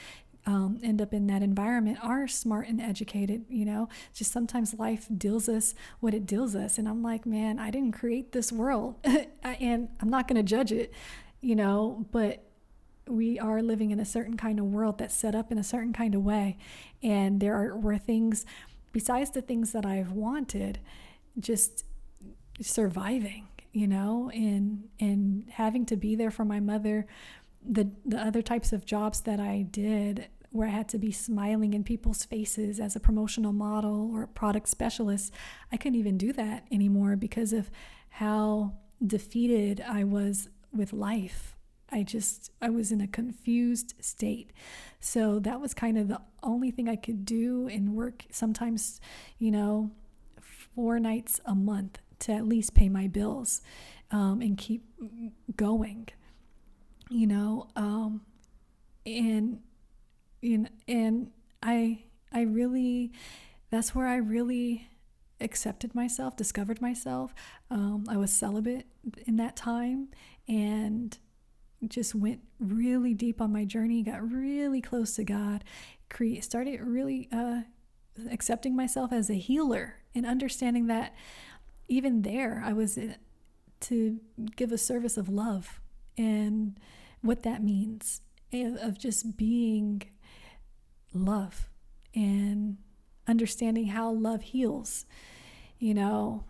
um, 0.46 0.80
end 0.84 1.02
up 1.02 1.14
in 1.14 1.28
that 1.28 1.44
environment 1.44 2.00
are 2.02 2.28
smart 2.28 2.68
and 2.68 2.82
educated. 2.82 3.46
You 3.50 3.66
know, 3.66 3.90
just 4.14 4.32
sometimes 4.32 4.74
life 4.74 5.08
deals 5.16 5.48
us 5.48 5.74
what 6.00 6.14
it 6.14 6.26
deals 6.26 6.56
us. 6.56 6.78
And 6.78 6.88
I'm 6.88 7.04
like, 7.04 7.26
man, 7.26 7.60
I 7.60 7.72
didn't 7.72 7.94
create 7.94 8.32
this 8.32 8.52
world 8.52 8.96
and 9.44 9.90
I'm 10.00 10.10
not 10.10 10.28
going 10.28 10.38
to 10.38 10.44
judge 10.44 10.72
it, 10.72 10.94
you 11.42 11.56
know, 11.56 12.06
but 12.12 12.44
we 13.08 13.40
are 13.40 13.62
living 13.62 13.92
in 13.92 14.00
a 14.00 14.06
certain 14.06 14.38
kind 14.38 14.60
of 14.60 14.66
world 14.66 14.98
that's 14.98 15.16
set 15.16 15.36
up 15.36 15.52
in 15.52 15.58
a 15.58 15.64
certain 15.64 15.94
kind 15.94 16.16
of 16.16 16.24
way. 16.24 16.58
And 17.04 17.40
there 17.40 17.56
are, 17.56 17.78
were 17.78 17.98
things 17.98 18.46
besides 18.92 19.32
the 19.32 19.42
things 19.42 19.72
that 19.72 19.86
I've 19.86 20.12
wanted, 20.12 20.80
just 21.40 21.86
surviving, 22.62 23.48
you 23.72 23.88
know, 23.88 24.30
and, 24.34 24.90
and 25.00 25.46
having 25.52 25.86
to 25.88 25.96
be 25.96 26.16
there 26.16 26.32
for 26.32 26.46
my 26.46 26.60
mother 26.60 27.08
the 27.64 27.92
the 28.06 28.18
other 28.18 28.42
types 28.42 28.74
of 28.74 28.86
jobs 28.86 29.22
that 29.22 29.40
I 29.40 29.64
did 29.70 30.28
where 30.52 30.68
I 30.68 30.72
had 30.72 30.90
to 30.90 30.98
be 30.98 31.12
smiling 31.12 31.74
in 31.74 31.84
people's 31.84 32.26
faces 32.26 32.80
as 32.80 32.96
a 32.96 33.00
promotional 33.00 33.54
model 33.54 34.12
or 34.14 34.28
product 34.28 34.68
specialist, 34.68 35.34
I 35.72 35.78
couldn't 35.78 35.98
even 35.98 36.18
do 36.18 36.34
that 36.34 36.68
anymore 36.70 37.16
because 37.16 37.54
of 37.54 37.72
how 38.10 38.74
defeated 39.06 39.82
I 39.88 40.04
was 40.04 40.50
with 40.74 40.92
life. 40.92 41.56
I 41.90 42.04
just 42.04 42.52
I 42.62 42.70
was 42.70 42.92
in 42.92 43.02
a 43.02 43.08
confused 43.08 43.94
state. 44.00 44.52
So 45.00 45.40
that 45.40 45.60
was 45.60 45.74
kind 45.74 45.98
of 45.98 46.08
the 46.08 46.22
only 46.44 46.72
thing 46.72 46.88
I 46.90 46.96
could 46.96 47.26
do 47.26 47.68
and 47.68 47.94
work 47.96 48.26
sometimes, 48.32 49.00
you 49.38 49.52
know, 49.52 49.92
four 50.42 51.00
nights 51.00 51.40
a 51.46 51.56
month 51.56 52.00
to 52.20 52.34
at 52.34 52.48
least 52.48 52.74
pay 52.74 52.88
my 52.88 53.08
bills 53.08 53.62
um, 54.12 54.42
and 54.42 54.58
keep 54.58 54.84
going 55.56 56.10
you 57.12 57.28
know 57.28 57.68
um, 57.76 58.22
and 59.06 59.60
and 60.42 60.70
and 60.88 61.32
i 61.62 62.04
i 62.32 62.42
really 62.42 63.12
that's 63.70 63.94
where 63.94 64.08
i 64.08 64.16
really 64.16 64.88
accepted 65.40 65.96
myself 65.96 66.36
discovered 66.36 66.82
myself. 66.82 67.34
Um, 67.70 68.06
i 68.10 68.18
was 68.18 68.32
celibate 68.32 68.86
in 69.26 69.38
that 69.38 69.56
time 69.56 70.10
and 70.48 71.18
just 71.88 72.14
went 72.14 72.42
really 72.60 73.14
deep 73.14 73.42
on 73.42 73.52
my 73.52 73.66
journey 73.66 74.04
got 74.04 74.22
really 74.32 74.82
close 74.82 75.16
to 75.16 75.24
god 75.24 75.64
create 76.10 76.44
started 76.44 76.80
really 76.82 77.28
uh, 77.32 77.62
accepting 78.30 78.76
myself 78.76 79.12
as 79.12 79.30
a 79.30 79.36
healer 79.36 79.96
and 80.14 80.26
understanding 80.26 80.88
that 80.88 81.16
even 81.88 82.22
there 82.22 82.62
i 82.66 82.72
was 82.72 82.98
to 83.82 84.20
give 84.56 84.72
a 84.72 84.78
service 84.78 85.18
of 85.18 85.28
love. 85.28 85.82
And 86.18 86.80
what 87.22 87.44
that 87.44 87.64
means 87.64 88.22
of 88.54 88.98
just 88.98 89.38
being 89.38 90.04
love 91.14 91.70
and 92.14 92.78
understanding 93.28 93.88
how 93.88 94.12
love 94.12 94.42
heals. 94.42 95.06
You 95.80 95.94
know, 95.94 96.44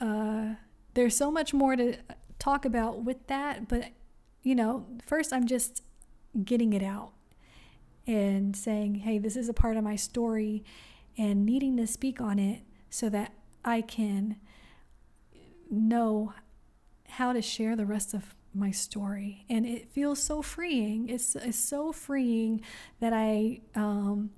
uh, 0.00 0.54
there's 0.94 1.16
so 1.16 1.30
much 1.30 1.52
more 1.52 1.76
to 1.76 1.96
talk 2.38 2.64
about 2.64 3.02
with 3.02 3.26
that, 3.26 3.68
but 3.68 3.90
you 4.42 4.54
know, 4.54 4.86
first 5.06 5.32
I'm 5.32 5.46
just 5.46 5.82
getting 6.44 6.72
it 6.72 6.82
out 6.82 7.12
and 8.06 8.56
saying, 8.56 8.96
hey, 8.96 9.18
this 9.18 9.36
is 9.36 9.48
a 9.48 9.54
part 9.54 9.76
of 9.76 9.84
my 9.84 9.96
story 9.96 10.64
and 11.16 11.46
needing 11.46 11.76
to 11.76 11.86
speak 11.86 12.20
on 12.20 12.38
it 12.38 12.62
so 12.90 13.08
that 13.08 13.32
I 13.64 13.80
can 13.80 14.36
know 15.70 16.34
how 17.10 17.32
to 17.32 17.40
share 17.40 17.76
the 17.76 17.86
rest 17.86 18.14
of 18.14 18.34
my 18.54 18.70
story. 18.70 19.44
And 19.48 19.66
it 19.66 19.90
feels 19.90 20.22
so 20.22 20.42
freeing. 20.42 21.08
It's, 21.08 21.36
it's 21.36 21.58
so 21.58 21.92
freeing 21.92 22.62
that 23.00 23.12
i 23.12 23.60
um, 23.74 24.30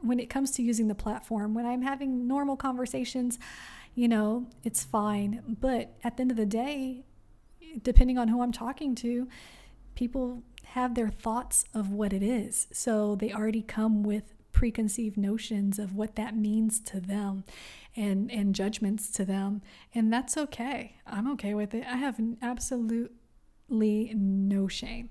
when 0.00 0.18
it 0.18 0.28
comes 0.28 0.50
to 0.52 0.62
using 0.62 0.88
the 0.88 0.94
platform 0.94 1.54
when 1.54 1.64
i'm 1.64 1.82
having 1.82 2.26
normal 2.26 2.56
conversations 2.56 3.38
you 3.94 4.08
know 4.08 4.46
it's 4.64 4.82
fine. 4.82 5.56
But 5.60 5.94
at 6.02 6.16
the 6.16 6.22
end 6.22 6.30
of 6.30 6.36
the 6.36 6.46
day 6.46 7.04
depending 7.82 8.18
on 8.18 8.28
who 8.28 8.42
i'm 8.42 8.52
talking 8.52 8.94
to 8.96 9.28
people 9.94 10.42
have 10.64 10.94
their 10.94 11.08
thoughts 11.08 11.64
of 11.74 11.90
what 11.90 12.12
it 12.12 12.22
is. 12.22 12.66
So 12.72 13.14
they 13.14 13.32
already 13.32 13.62
come 13.62 14.02
with 14.02 14.32
preconceived 14.52 15.16
notions 15.16 15.78
of 15.78 15.94
what 15.94 16.16
that 16.16 16.36
means 16.36 16.78
to 16.80 17.00
them 17.00 17.44
and 17.96 18.30
and 18.30 18.54
judgments 18.54 19.10
to 19.10 19.24
them. 19.24 19.60
And 19.94 20.12
that's 20.12 20.36
okay. 20.36 20.96
I'm 21.06 21.30
okay 21.32 21.54
with 21.54 21.74
it. 21.74 21.84
I 21.86 21.96
have 21.96 22.18
an 22.18 22.38
absolute 23.72 24.14
no 24.14 24.68
shame. 24.68 25.10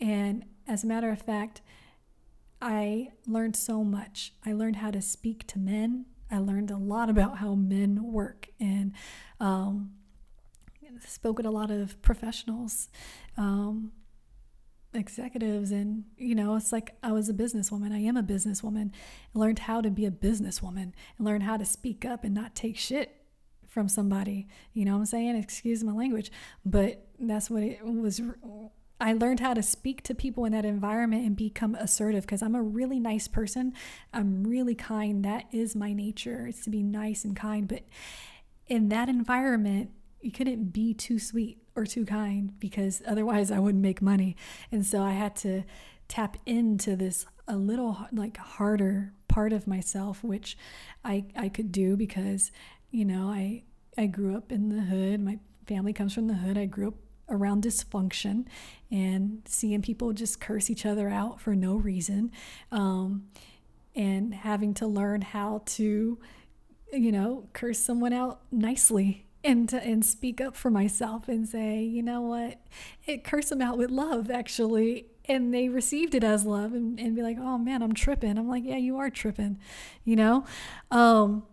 And 0.00 0.44
as 0.66 0.84
a 0.84 0.86
matter 0.86 1.10
of 1.10 1.20
fact, 1.22 1.62
I 2.60 3.10
learned 3.26 3.56
so 3.56 3.84
much. 3.84 4.32
I 4.44 4.52
learned 4.52 4.76
how 4.76 4.90
to 4.90 5.00
speak 5.00 5.46
to 5.48 5.58
men. 5.58 6.06
I 6.30 6.38
learned 6.38 6.70
a 6.70 6.76
lot 6.76 7.08
about 7.08 7.38
how 7.38 7.54
men 7.54 8.12
work 8.12 8.48
and 8.58 8.92
um, 9.38 9.92
spoke 11.06 11.36
with 11.36 11.46
a 11.46 11.50
lot 11.50 11.70
of 11.70 12.00
professionals, 12.02 12.88
um, 13.36 13.92
executives, 14.92 15.70
and 15.70 16.04
you 16.16 16.34
know, 16.34 16.56
it's 16.56 16.72
like 16.72 16.96
I 17.02 17.12
was 17.12 17.28
a 17.28 17.34
businesswoman. 17.34 17.92
I 17.92 17.98
am 17.98 18.16
a 18.16 18.22
businesswoman. 18.22 18.90
I 19.34 19.38
learned 19.38 19.60
how 19.60 19.80
to 19.80 19.90
be 19.90 20.04
a 20.04 20.10
businesswoman 20.10 20.92
and 21.18 21.26
learned 21.26 21.44
how 21.44 21.58
to 21.58 21.64
speak 21.64 22.04
up 22.04 22.24
and 22.24 22.34
not 22.34 22.56
take 22.56 22.76
shit 22.76 23.25
from 23.76 23.90
somebody. 23.90 24.48
You 24.72 24.86
know 24.86 24.92
what 24.92 25.00
I'm 25.00 25.04
saying? 25.04 25.36
Excuse 25.36 25.84
my 25.84 25.92
language, 25.92 26.32
but 26.64 27.04
that's 27.20 27.50
what 27.50 27.62
it 27.62 27.84
was. 27.84 28.22
I 28.98 29.12
learned 29.12 29.40
how 29.40 29.52
to 29.52 29.62
speak 29.62 30.02
to 30.04 30.14
people 30.14 30.46
in 30.46 30.52
that 30.52 30.64
environment 30.64 31.26
and 31.26 31.36
become 31.36 31.74
assertive 31.74 32.24
because 32.24 32.40
I'm 32.40 32.54
a 32.54 32.62
really 32.62 32.98
nice 32.98 33.28
person. 33.28 33.74
I'm 34.14 34.44
really 34.44 34.74
kind. 34.74 35.22
That 35.26 35.44
is 35.52 35.76
my 35.76 35.92
nature. 35.92 36.46
It's 36.46 36.64
to 36.64 36.70
be 36.70 36.82
nice 36.82 37.22
and 37.22 37.36
kind. 37.36 37.68
But 37.68 37.82
in 38.66 38.88
that 38.88 39.10
environment, 39.10 39.90
you 40.22 40.32
couldn't 40.32 40.72
be 40.72 40.94
too 40.94 41.18
sweet 41.18 41.58
or 41.74 41.84
too 41.84 42.06
kind 42.06 42.58
because 42.58 43.02
otherwise 43.06 43.50
I 43.50 43.58
wouldn't 43.58 43.82
make 43.82 44.00
money. 44.00 44.36
And 44.72 44.86
so 44.86 45.02
I 45.02 45.10
had 45.10 45.36
to 45.36 45.64
tap 46.08 46.38
into 46.46 46.96
this 46.96 47.26
a 47.46 47.56
little 47.56 48.06
like 48.10 48.38
harder 48.38 49.12
part 49.28 49.52
of 49.52 49.66
myself, 49.66 50.24
which 50.24 50.56
I, 51.04 51.26
I 51.36 51.50
could 51.50 51.70
do 51.70 51.94
because 51.94 52.50
you 52.90 53.04
know, 53.04 53.28
I 53.28 53.62
I 53.98 54.06
grew 54.06 54.36
up 54.36 54.52
in 54.52 54.68
the 54.68 54.82
hood. 54.82 55.20
My 55.20 55.38
family 55.66 55.92
comes 55.92 56.14
from 56.14 56.26
the 56.26 56.34
hood. 56.34 56.58
I 56.58 56.66
grew 56.66 56.88
up 56.88 56.94
around 57.28 57.64
dysfunction 57.64 58.46
and 58.90 59.42
seeing 59.46 59.82
people 59.82 60.12
just 60.12 60.40
curse 60.40 60.70
each 60.70 60.86
other 60.86 61.08
out 61.08 61.40
for 61.40 61.54
no 61.56 61.74
reason, 61.74 62.30
um, 62.70 63.26
and 63.94 64.34
having 64.34 64.74
to 64.74 64.86
learn 64.86 65.22
how 65.22 65.62
to, 65.66 66.18
you 66.92 67.12
know, 67.12 67.48
curse 67.52 67.78
someone 67.78 68.12
out 68.12 68.42
nicely 68.52 69.26
and 69.42 69.68
to, 69.68 69.82
and 69.82 70.04
speak 70.04 70.40
up 70.40 70.56
for 70.56 70.70
myself 70.70 71.28
and 71.28 71.48
say, 71.48 71.82
you 71.82 72.02
know 72.02 72.20
what, 72.20 72.60
it 73.06 73.24
curse 73.24 73.48
them 73.48 73.62
out 73.62 73.78
with 73.78 73.90
love 73.90 74.30
actually, 74.30 75.06
and 75.24 75.52
they 75.52 75.68
received 75.68 76.14
it 76.14 76.22
as 76.22 76.44
love 76.44 76.72
and, 76.74 77.00
and 77.00 77.16
be 77.16 77.22
like, 77.22 77.38
oh 77.40 77.58
man, 77.58 77.82
I'm 77.82 77.94
tripping. 77.94 78.38
I'm 78.38 78.48
like, 78.48 78.64
yeah, 78.64 78.76
you 78.76 78.98
are 78.98 79.10
tripping, 79.10 79.58
you 80.04 80.14
know. 80.16 80.44
Um, 80.90 81.44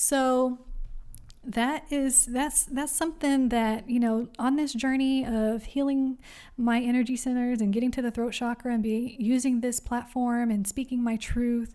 so 0.00 0.60
that 1.42 1.84
is 1.90 2.26
that's 2.26 2.64
that's 2.66 2.92
something 2.92 3.48
that 3.48 3.90
you 3.90 3.98
know 3.98 4.28
on 4.38 4.54
this 4.54 4.72
journey 4.72 5.26
of 5.26 5.64
healing 5.64 6.16
my 6.56 6.80
energy 6.80 7.16
centers 7.16 7.60
and 7.60 7.72
getting 7.72 7.90
to 7.90 8.00
the 8.00 8.10
throat 8.12 8.32
chakra 8.32 8.72
and 8.72 8.80
be 8.80 9.16
using 9.18 9.60
this 9.60 9.80
platform 9.80 10.52
and 10.52 10.68
speaking 10.68 11.02
my 11.02 11.16
truth 11.16 11.74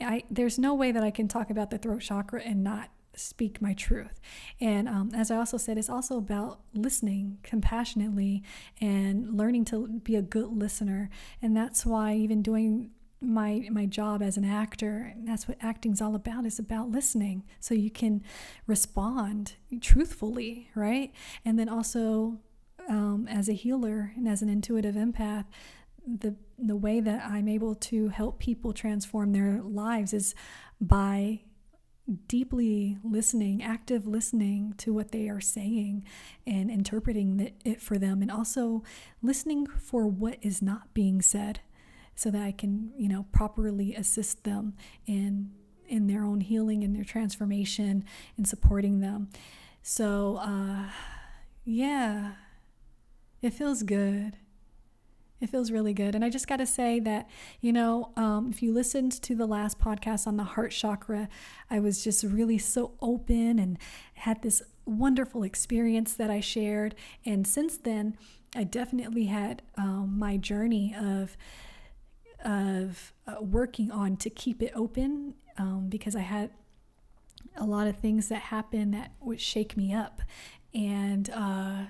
I, 0.00 0.24
there's 0.28 0.58
no 0.58 0.74
way 0.74 0.90
that 0.90 1.04
I 1.04 1.12
can 1.12 1.28
talk 1.28 1.50
about 1.50 1.70
the 1.70 1.78
throat 1.78 2.00
chakra 2.00 2.42
and 2.42 2.64
not 2.64 2.88
speak 3.14 3.62
my 3.62 3.74
truth. 3.74 4.20
And 4.60 4.88
um, 4.88 5.10
as 5.14 5.30
I 5.30 5.36
also 5.36 5.56
said, 5.56 5.78
it's 5.78 5.90
also 5.90 6.16
about 6.16 6.60
listening 6.74 7.38
compassionately 7.44 8.42
and 8.80 9.36
learning 9.36 9.66
to 9.66 9.86
be 9.86 10.16
a 10.16 10.22
good 10.22 10.48
listener. 10.48 11.10
And 11.40 11.56
that's 11.56 11.86
why 11.86 12.14
even 12.14 12.42
doing 12.42 12.90
my 13.22 13.68
my 13.70 13.86
job 13.86 14.22
as 14.22 14.36
an 14.36 14.44
actor 14.44 15.14
that's 15.24 15.46
what 15.46 15.56
acting's 15.60 16.02
all 16.02 16.14
about 16.14 16.44
is 16.44 16.58
about 16.58 16.90
listening. 16.90 17.44
So 17.60 17.74
you 17.74 17.90
can 17.90 18.22
respond 18.66 19.54
truthfully 19.80 20.68
right? 20.74 21.12
And 21.44 21.58
then 21.58 21.68
also 21.68 22.38
um, 22.88 23.28
as 23.30 23.48
a 23.48 23.52
healer 23.52 24.12
and 24.16 24.26
as 24.26 24.42
an 24.42 24.48
intuitive 24.48 24.96
empath 24.96 25.44
the 26.06 26.34
the 26.58 26.76
way 26.76 27.00
that 27.00 27.24
I'm 27.24 27.48
able 27.48 27.74
to 27.76 28.08
help 28.08 28.38
people 28.38 28.72
transform 28.72 29.32
their 29.32 29.60
lives 29.62 30.12
is 30.12 30.34
by 30.80 31.40
deeply 32.26 32.98
listening, 33.04 33.62
active 33.62 34.06
listening 34.06 34.74
to 34.78 34.92
what 34.92 35.12
they 35.12 35.28
are 35.28 35.40
saying 35.40 36.04
and 36.46 36.70
interpreting 36.70 37.52
it 37.64 37.80
for 37.80 37.98
them, 37.98 38.22
and 38.22 38.30
also 38.30 38.82
listening 39.22 39.66
for 39.66 40.06
what 40.06 40.38
is 40.42 40.60
not 40.60 40.92
being 40.94 41.22
said 41.22 41.60
so 42.14 42.30
that 42.30 42.42
I 42.42 42.52
can, 42.52 42.92
you 42.96 43.08
know, 43.08 43.26
properly 43.32 43.94
assist 43.94 44.44
them 44.44 44.74
in 45.06 45.50
in 45.88 46.06
their 46.06 46.24
own 46.24 46.40
healing 46.40 46.82
and 46.84 46.96
their 46.96 47.04
transformation 47.04 48.02
and 48.38 48.48
supporting 48.48 49.00
them. 49.00 49.28
So, 49.82 50.38
uh, 50.40 50.88
yeah, 51.64 52.32
it 53.42 53.52
feels 53.52 53.82
good. 53.82 54.36
It 55.40 55.50
feels 55.50 55.72
really 55.72 55.92
good. 55.92 56.14
And 56.14 56.24
I 56.24 56.30
just 56.30 56.46
got 56.46 56.58
to 56.58 56.66
say 56.66 57.00
that, 57.00 57.28
you 57.60 57.72
know, 57.72 58.12
um, 58.16 58.48
if 58.50 58.62
you 58.62 58.72
listened 58.72 59.10
to 59.22 59.34
the 59.34 59.44
last 59.44 59.80
podcast 59.80 60.26
on 60.26 60.36
the 60.36 60.44
heart 60.44 60.70
chakra, 60.70 61.28
I 61.68 61.80
was 61.80 62.02
just 62.02 62.22
really 62.22 62.58
so 62.58 62.92
open 63.02 63.58
and 63.58 63.76
had 64.14 64.40
this 64.42 64.62
wonderful 64.86 65.42
experience 65.42 66.14
that 66.14 66.30
I 66.30 66.40
shared. 66.40 66.94
And 67.26 67.46
since 67.46 67.76
then, 67.76 68.16
I 68.54 68.64
definitely 68.64 69.26
had 69.26 69.62
um, 69.76 70.14
my 70.16 70.36
journey 70.36 70.94
of 70.98 71.36
of 72.44 73.12
uh, 73.26 73.36
working 73.40 73.90
on 73.90 74.16
to 74.18 74.30
keep 74.30 74.62
it 74.62 74.72
open 74.74 75.34
um, 75.58 75.86
because 75.88 76.16
I 76.16 76.20
had 76.20 76.50
a 77.56 77.64
lot 77.64 77.86
of 77.86 77.96
things 77.96 78.28
that 78.28 78.40
happened 78.40 78.94
that 78.94 79.12
would 79.20 79.40
shake 79.40 79.76
me 79.76 79.92
up, 79.92 80.22
and 80.74 81.28
uh, 81.30 81.84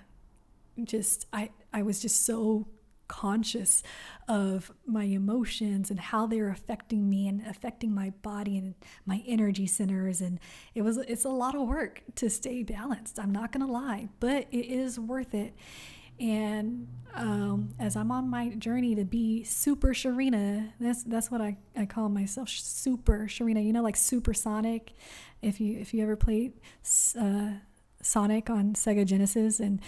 just 0.84 1.26
I 1.32 1.50
I 1.72 1.82
was 1.82 2.00
just 2.00 2.24
so 2.24 2.66
conscious 3.08 3.82
of 4.26 4.72
my 4.86 5.04
emotions 5.04 5.90
and 5.90 6.00
how 6.00 6.26
they're 6.26 6.48
affecting 6.48 7.10
me 7.10 7.28
and 7.28 7.46
affecting 7.46 7.94
my 7.94 8.08
body 8.22 8.56
and 8.56 8.74
my 9.04 9.22
energy 9.26 9.66
centers. 9.66 10.22
And 10.22 10.40
it 10.74 10.80
was 10.80 10.96
it's 10.96 11.26
a 11.26 11.28
lot 11.28 11.54
of 11.54 11.68
work 11.68 12.02
to 12.14 12.30
stay 12.30 12.62
balanced 12.62 13.18
i'm 13.18 13.30
not 13.30 13.52
going 13.52 13.64
to 13.64 13.70
lie 13.70 14.08
but 14.20 14.46
it 14.50 14.66
is 14.66 14.98
worth 14.98 15.34
it 15.34 15.54
and 16.20 16.88
um, 17.14 17.74
as 17.78 17.96
I'm 17.96 18.10
on 18.10 18.28
my 18.28 18.50
journey 18.50 18.94
to 18.94 19.04
be 19.04 19.44
super 19.44 19.88
Sharina, 19.88 20.72
that's 20.80 21.02
that's 21.04 21.30
what 21.30 21.40
I, 21.40 21.56
I 21.76 21.86
call 21.86 22.08
myself, 22.08 22.48
super 22.48 23.26
Sharina. 23.28 23.64
You 23.64 23.72
know, 23.72 23.82
like 23.82 23.96
supersonic. 23.96 24.92
If 25.42 25.60
you 25.60 25.78
if 25.78 25.92
you 25.92 26.02
ever 26.02 26.16
played 26.16 26.54
uh, 27.18 27.50
Sonic 28.00 28.48
on 28.48 28.74
Sega 28.74 29.04
Genesis 29.04 29.60
and 29.60 29.80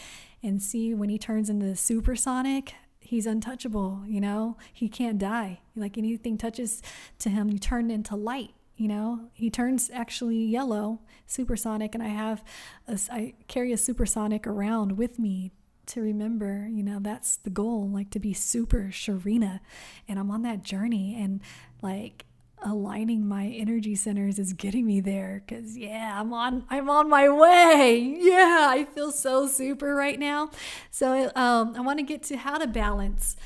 and 0.43 0.63
see 0.63 0.95
when 0.95 1.09
he 1.09 1.19
turns 1.19 1.49
into 1.49 1.75
supersonic, 1.77 2.75
he's 3.01 3.27
untouchable. 3.27 4.03
You 4.07 4.21
know, 4.21 4.57
he 4.73 4.89
can't 4.89 5.19
die. 5.19 5.61
Like 5.75 5.97
anything 5.97 6.37
touches 6.37 6.83
to 7.21 7.31
him, 7.31 7.49
you 7.49 7.59
turn 7.59 7.91
into 7.91 8.17
light. 8.17 8.51
You 8.77 8.89
know, 8.89 9.29
he 9.33 9.51
turns 9.51 9.89
actually 9.95 10.45
yellow, 10.45 11.01
supersonic, 11.27 11.95
and 11.95 12.03
I 12.03 12.09
have, 12.09 12.43
a, 12.89 12.99
I 13.09 13.35
carry 13.47 13.73
a 13.73 13.77
supersonic 13.77 14.49
around 14.49 14.99
with 14.99 15.17
me 15.17 15.53
to 15.89 16.01
remember, 16.01 16.69
you 16.71 16.83
know, 16.83 16.99
that's 17.01 17.37
the 17.37 17.51
goal, 17.51 17.89
like 17.89 18.11
to 18.11 18.19
be 18.19 18.33
super 18.33 18.91
Sharina. 18.91 19.61
And 20.09 20.19
I'm 20.19 20.31
on 20.31 20.43
that 20.43 20.63
journey 20.63 21.17
and 21.21 21.41
like 21.83 22.27
aligning 22.63 23.27
my 23.27 23.47
energy 23.47 23.95
centers 23.95 24.39
is 24.39 24.55
getting 24.55 24.87
me 24.87 24.99
there 25.01 25.43
cuz 25.47 25.77
yeah, 25.77 26.19
I'm 26.19 26.33
on 26.33 26.65
I'm 26.71 26.89
on 26.89 27.09
my 27.09 27.29
way. 27.29 28.17
Yeah, 28.21 28.67
I 28.71 28.85
feel 28.85 29.13
so 29.13 29.47
super 29.47 29.95
right 29.95 30.19
now. 30.19 30.51
So 30.91 31.31
um, 31.37 31.75
I 31.77 31.81
want 31.81 31.99
to 31.99 32.05
get 32.05 32.23
to 32.25 32.37
how 32.37 32.59
to 32.59 32.67
balance 32.67 33.37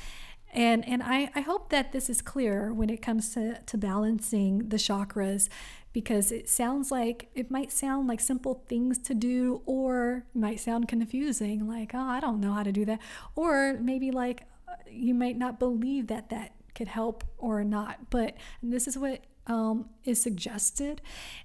and 0.51 0.87
and 0.87 1.03
I, 1.03 1.29
I 1.35 1.41
hope 1.41 1.69
that 1.69 1.91
this 1.91 2.09
is 2.09 2.21
clear 2.21 2.73
when 2.73 2.89
it 2.89 3.01
comes 3.01 3.33
to, 3.33 3.59
to 3.59 3.77
balancing 3.77 4.69
the 4.69 4.77
chakras 4.77 5.47
because 5.91 6.31
it 6.31 6.47
sounds 6.47 6.91
like 6.91 7.29
it 7.33 7.49
might 7.49 7.71
sound 7.71 8.07
like 8.07 8.19
simple 8.19 8.63
things 8.67 8.97
to 8.97 9.13
do 9.13 9.61
or 9.65 10.25
might 10.33 10.59
sound 10.59 10.87
confusing 10.87 11.67
like 11.67 11.91
oh 11.93 11.99
i 11.99 12.19
don't 12.19 12.39
know 12.39 12.53
how 12.53 12.63
to 12.63 12.71
do 12.71 12.85
that. 12.85 12.99
Or 13.35 13.77
maybe 13.79 14.11
like 14.11 14.43
you 14.89 15.13
might 15.13 15.37
not 15.37 15.59
believe 15.59 16.07
that 16.07 16.29
that 16.29 16.53
could 16.75 16.87
help 16.87 17.23
or 17.37 17.63
not. 17.63 18.09
But 18.09 18.35
this 18.61 18.87
is 18.87 18.97
what 18.97 19.21
um, 19.47 19.89
is 20.05 20.21
suggested 20.21 21.01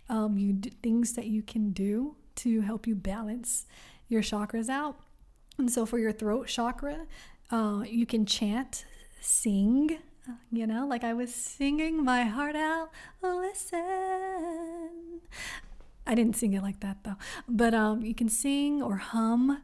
um, 0.09 0.37
you 0.37 0.61
things 0.83 1.14
that 1.14 1.26
you 1.26 1.42
can 1.42 1.70
do 1.70 2.16
to 2.37 2.61
help 2.61 2.87
you 2.87 2.94
balance 2.94 3.66
your 4.09 4.22
chakras 4.22 4.68
out. 4.68 4.96
And 5.59 5.70
so 5.70 5.87
for 5.87 5.98
your 5.98 6.12
throat 6.12 6.48
chakra 6.48 7.07
uh, 7.50 7.85
you 7.87 8.07
can 8.07 8.26
chant 8.26 8.85
sing 9.20 9.98
you 10.50 10.66
know, 10.66 10.87
like 10.87 11.04
I 11.04 11.12
was 11.12 11.34
singing 11.34 12.04
my 12.04 12.24
heart 12.24 12.56
out. 12.56 12.90
Listen. 13.22 15.20
I 16.06 16.14
didn't 16.14 16.37
sing 16.37 16.52
it 16.52 16.62
like 16.62 16.80
that 16.80 16.98
though, 17.04 17.16
but 17.48 17.74
um, 17.74 18.02
you 18.02 18.14
can 18.14 18.28
sing 18.28 18.82
or 18.82 18.96
hum. 18.96 19.62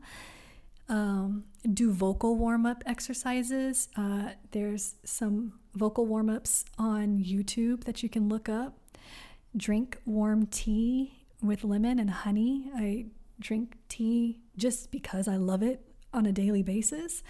Um, 0.88 1.44
do 1.73 1.92
vocal 1.92 2.35
warm 2.35 2.66
up 2.66 2.83
exercises. 2.85 3.88
Uh, 3.96 4.31
there's 4.51 4.96
some 5.05 5.53
vocal 5.75 6.05
warm 6.05 6.29
ups 6.29 6.64
on 6.79 7.23
YouTube 7.23 7.85
that 7.85 8.03
you 8.03 8.09
can 8.09 8.29
look 8.29 8.49
up. 8.49 8.77
Drink 9.57 9.99
warm 10.05 10.46
tea 10.46 11.27
with 11.42 11.62
lemon 11.62 12.01
and 12.01 12.11
honey. 12.11 12.73
I 12.75 13.07
drink 13.38 13.77
tea 13.88 14.40
just 14.57 14.90
because 14.90 15.29
I 15.29 15.37
love 15.37 15.62
it 15.62 15.81
on 16.12 16.27
a 16.27 16.33
daily 16.33 16.62
basis 16.62 17.23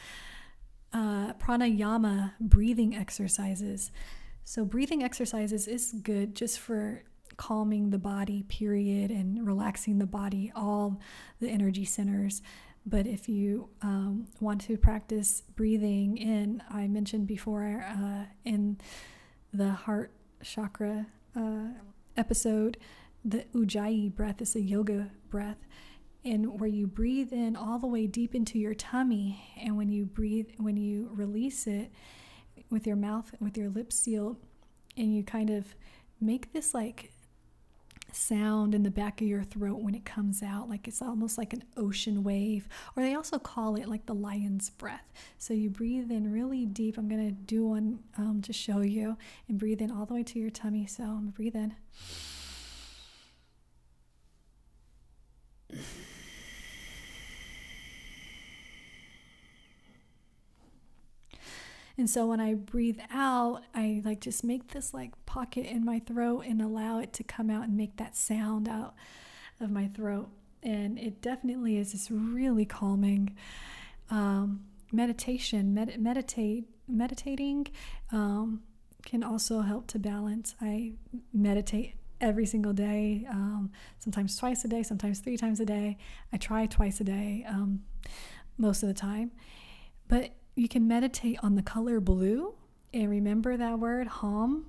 uh, 0.93 1.35
pranayama 1.35 2.33
breathing 2.41 2.97
exercises. 2.97 3.91
So, 4.45 4.65
breathing 4.65 5.03
exercises 5.03 5.69
is 5.69 5.95
good 6.03 6.35
just 6.35 6.59
for 6.59 7.05
calming 7.37 7.91
the 7.91 7.99
body, 7.99 8.43
period, 8.45 9.11
and 9.11 9.47
relaxing 9.47 9.99
the 9.99 10.07
body, 10.07 10.53
all 10.55 11.01
the 11.41 11.49
energy 11.49 11.85
centers. 11.85 12.43
But 12.85 13.07
if 13.07 13.29
you 13.29 13.69
um, 13.83 14.27
want 14.41 14.63
to 14.63 14.77
practice 14.77 15.43
breathing 15.55 16.17
in, 16.17 16.63
I 16.71 16.89
mentioned 16.89 17.27
before 17.27 17.85
uh, 17.87 18.25
in 18.45 18.79
the 19.53 19.71
heart 19.71 20.13
chakra 20.43 21.07
uh, 21.37 21.69
episode, 22.17 22.79
the 23.25 23.45
Ujjayi 23.55 24.15
breath 24.15 24.41
is 24.41 24.57
a 24.57 24.61
yoga 24.61 25.11
breath 25.29 25.59
and 26.25 26.61
where 26.61 26.69
you 26.69 26.87
breathe 26.87 27.33
in 27.33 27.57
all 27.57 27.79
the 27.79 27.87
way 27.87 28.07
deep 28.07 28.35
into 28.35 28.59
your 28.59 28.75
tummy 28.75 29.43
and 29.61 29.77
when 29.77 29.89
you 29.89 30.05
breathe 30.05 30.49
when 30.59 30.77
you 30.77 31.11
release 31.13 31.67
it 31.67 31.91
with 32.71 32.87
your 32.87 32.97
mouth 32.97 33.33
with 33.41 33.57
your 33.57 33.69
lips 33.69 33.97
sealed 33.97 34.37
and 34.97 35.15
you 35.15 35.23
kind 35.23 35.51
of 35.51 35.75
make 36.21 36.53
this 36.53 36.75
like 36.75 37.11
sound 38.13 38.75
in 38.75 38.83
the 38.83 38.91
back 38.91 39.21
of 39.21 39.27
your 39.27 39.43
throat 39.43 39.81
when 39.81 39.95
it 39.95 40.05
comes 40.05 40.43
out 40.43 40.69
like 40.69 40.89
it's 40.89 41.03
almost 41.03 41.39
like 41.39 41.53
an 41.53 41.63
ocean 41.77 42.23
wave 42.23 42.69
or 42.97 43.03
they 43.03 43.15
also 43.15 43.39
call 43.39 43.77
it 43.77 43.89
like 43.89 44.07
the 44.07 44.15
lion's 44.15 44.71
breath. 44.71 45.13
So 45.39 45.55
you 45.55 45.71
breathe 45.71 46.11
in 46.11 46.33
really 46.33 46.67
deep. 46.67 46.99
I'm 46.99 47.09
going 47.09 47.27
to 47.27 47.33
do 47.33 47.67
one 47.67 48.01
um, 48.19 48.43
to 48.43 48.53
show 48.53 48.81
you 48.81 49.17
and 49.49 49.59
breathe 49.59 49.81
in 49.81 49.91
all 49.91 50.07
the 50.07 50.15
way 50.15 50.23
to 50.25 50.39
your 50.39 50.51
tummy. 50.51 50.87
So 50.87 51.05
i'm 51.05 51.29
breathe 51.29 51.57
in 51.57 51.75
And 62.01 62.09
so 62.09 62.27
when 62.27 62.41
I 62.41 62.55
breathe 62.55 62.99
out, 63.13 63.63
I 63.75 64.01
like 64.07 64.21
just 64.21 64.43
make 64.43 64.69
this 64.69 64.95
like 64.95 65.13
pocket 65.27 65.67
in 65.67 65.85
my 65.85 65.99
throat 66.01 66.47
and 66.49 66.63
allow 66.63 66.99
it 66.99 67.13
to 67.13 67.23
come 67.23 67.51
out 67.51 67.65
and 67.65 67.77
make 67.77 67.99
that 67.99 68.17
sound 68.17 68.69
out 68.69 68.95
of 69.61 69.71
my 69.71 69.87
throat. 69.89 70.31
and 70.63 70.99
it 70.99 71.23
definitely 71.23 71.77
is 71.77 71.93
this 71.93 72.11
really 72.11 72.65
calming. 72.65 73.37
Um, 74.11 74.65
meditation, 74.93 75.73
med- 75.75 76.01
meditate, 76.01 76.65
meditating 76.89 77.67
um, 78.13 78.63
can 79.05 79.23
also 79.23 79.61
help 79.61 79.87
to 79.89 79.99
balance. 79.99 80.55
I 80.61 80.93
meditate 81.33 81.95
every 82.21 82.47
single 82.47 82.73
day, 82.73 83.27
um, 83.31 83.71
sometimes 83.99 84.37
twice 84.37 84.65
a 84.65 84.69
day, 84.69 84.83
sometimes 84.83 85.21
three 85.21 85.37
times 85.37 85.61
a 85.61 85.65
day. 85.65 85.97
I 86.33 86.37
try 86.37 86.67
twice 86.67 87.01
a 87.01 87.05
day 87.05 87.45
um, 87.49 87.83
most 88.59 88.83
of 88.83 88.89
the 88.89 88.95
time. 88.95 89.31
But 90.09 90.33
you 90.55 90.69
can 90.69 90.87
meditate 90.87 91.39
on 91.43 91.55
the 91.55 91.63
color 91.63 92.01
blue 92.01 92.55
and 92.93 93.09
remember 93.09 93.57
that 93.57 93.79
word 93.79 94.07
hum, 94.09 94.67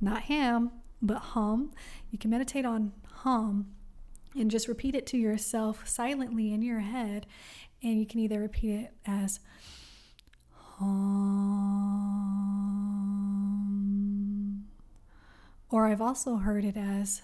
not 0.00 0.22
ham, 0.22 0.70
but 1.00 1.18
hum. 1.18 1.72
You 2.10 2.18
can 2.18 2.30
meditate 2.30 2.64
on 2.64 2.92
hum 3.06 3.66
and 4.34 4.50
just 4.50 4.68
repeat 4.68 4.94
it 4.94 5.06
to 5.08 5.18
yourself 5.18 5.86
silently 5.88 6.52
in 6.52 6.62
your 6.62 6.80
head. 6.80 7.26
And 7.82 7.98
you 7.98 8.06
can 8.06 8.20
either 8.20 8.38
repeat 8.40 8.84
it 8.84 8.92
as 9.04 9.40
hum, 10.52 11.08
or 15.68 15.86
I've 15.86 16.00
also 16.00 16.36
heard 16.36 16.64
it 16.64 16.76
as 16.76 17.22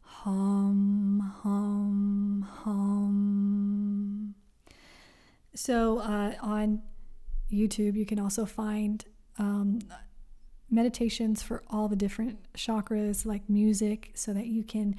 hum, 0.00 1.05
So 5.66 5.98
uh, 5.98 6.34
on 6.42 6.80
YouTube, 7.52 7.96
you 7.96 8.06
can 8.06 8.20
also 8.20 8.46
find 8.46 9.04
um, 9.36 9.80
meditations 10.70 11.42
for 11.42 11.64
all 11.68 11.88
the 11.88 11.96
different 11.96 12.38
chakras, 12.52 13.26
like 13.26 13.50
music, 13.50 14.12
so 14.14 14.32
that 14.32 14.46
you 14.46 14.62
can 14.62 14.94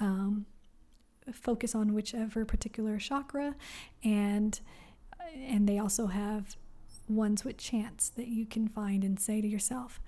um, 0.00 0.46
focus 1.30 1.74
on 1.74 1.92
whichever 1.92 2.46
particular 2.46 2.96
chakra. 2.96 3.56
And 4.02 4.58
and 5.36 5.68
they 5.68 5.78
also 5.78 6.06
have 6.06 6.56
ones 7.10 7.44
with 7.44 7.58
chants 7.58 8.08
that 8.08 8.28
you 8.28 8.46
can 8.46 8.68
find 8.68 9.04
and 9.04 9.20
say 9.20 9.42
to 9.42 9.46
yourself. 9.46 10.00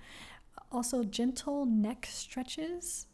Also 0.71 1.03
gentle 1.03 1.67
neck 1.67 2.07
stretches 2.09 3.05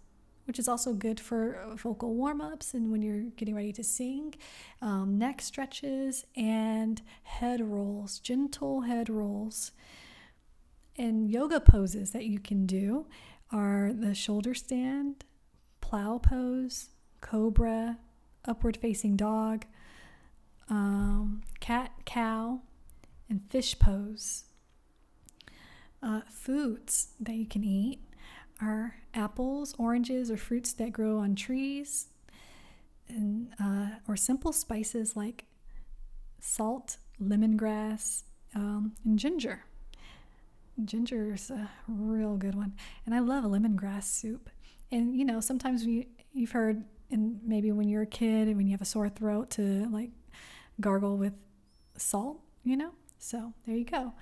which 0.45 0.60
is 0.60 0.67
also 0.67 0.93
good 0.93 1.19
for 1.19 1.60
vocal 1.75 2.13
warm-ups 2.13 2.73
and 2.73 2.91
when 2.91 3.01
you're 3.01 3.23
getting 3.36 3.55
ready 3.55 3.73
to 3.73 3.84
sing. 3.84 4.34
Um, 4.81 5.17
neck 5.17 5.41
stretches 5.41 6.25
and 6.36 7.01
head 7.23 7.62
rolls 7.62 8.19
gentle 8.19 8.81
head 8.81 9.10
rolls. 9.10 9.71
And 10.97 11.29
yoga 11.29 11.60
poses 11.60 12.12
that 12.12 12.25
you 12.25 12.39
can 12.39 12.65
do 12.65 13.08
are 13.51 13.91
the 13.93 14.15
shoulder 14.15 14.53
stand 14.53 15.25
plow 15.81 16.17
pose 16.17 16.89
cobra, 17.21 17.97
upward 18.45 18.77
facing 18.77 19.15
dog, 19.15 19.65
um, 20.69 21.41
cat, 21.60 21.91
cow, 22.05 22.62
and 23.29 23.41
fish 23.49 23.77
pose. 23.79 24.45
Uh, 26.03 26.21
foods 26.29 27.10
that 27.19 27.34
you 27.34 27.47
can 27.47 27.63
eat 27.63 27.99
are 28.62 28.96
apples, 29.13 29.76
oranges, 29.78 30.32
or 30.32 30.38
fruits 30.38 30.74
that 30.74 30.91
grow 30.91 31.18
on 31.18 31.36
trees, 31.36 32.08
and 33.08 33.50
uh, 33.62 33.88
or 34.08 34.15
simple 34.15 34.52
spices 34.52 35.15
like 35.15 35.46
salt, 36.39 36.98
lemongrass, 37.22 38.24
um, 38.56 38.94
and 39.04 39.20
ginger. 39.20 39.63
Ginger 40.84 41.34
is 41.34 41.50
a 41.50 41.70
real 41.88 42.36
good 42.36 42.56
one, 42.56 42.74
and 43.06 43.15
I 43.15 43.20
love 43.20 43.46
a 43.46 43.48
lemongrass 43.48 44.04
soup. 44.04 44.50
And 44.91 45.15
you 45.15 45.26
know, 45.26 45.39
sometimes 45.39 45.86
we 45.86 46.08
you've 46.34 46.52
heard 46.52 46.84
and 47.12 47.39
maybe 47.44 47.72
when 47.72 47.88
you're 47.88 48.04
a 48.04 48.08
kid 48.08 48.48
and 48.48 48.58
when 48.58 48.68
you 48.68 48.72
have 48.72 48.82
a 48.82 48.86
sore 48.86 49.10
throat 49.10 49.52
to 49.52 49.88
like 49.91 50.12
gargle 50.82 51.18
with 51.18 51.34
salt, 51.98 52.41
you 52.63 52.78
know? 52.78 52.91
So 53.20 53.54
there 53.65 53.76
you 53.76 53.86
go. 53.86 54.13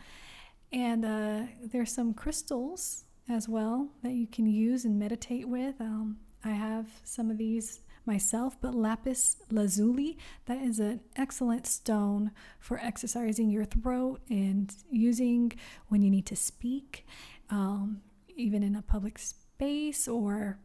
And 0.71 1.05
uh, 1.05 1.41
there's 1.63 1.91
some 1.91 2.13
crystals 2.13 3.05
as 3.29 3.47
well 3.47 3.89
that 4.03 4.13
you 4.13 4.27
can 4.27 4.45
use 4.45 4.85
and 4.85 4.99
meditate 4.99 5.47
with. 5.47 5.79
Um, 5.79 6.17
I 6.43 6.51
have 6.51 6.87
some 7.03 7.31
of 7.31 7.37
these 7.37 7.81
myself, 8.05 8.57
but 8.59 8.75
lapis 8.75 9.37
lazuli, 9.49 10.17
that 10.45 10.61
is 10.61 10.79
an 10.79 10.99
excellent 11.15 11.65
stone 11.65 12.31
for 12.59 12.77
exercising 12.79 13.49
your 13.49 13.65
throat 13.65 14.19
and 14.29 14.75
using 14.91 15.53
when 15.87 16.01
you 16.01 16.09
need 16.09 16.25
to 16.25 16.35
speak, 16.35 17.05
um, 17.49 18.01
even 18.35 18.61
in 18.61 18.75
a 18.75 18.81
public 18.81 19.17
space 19.17 20.07
or 20.07 20.59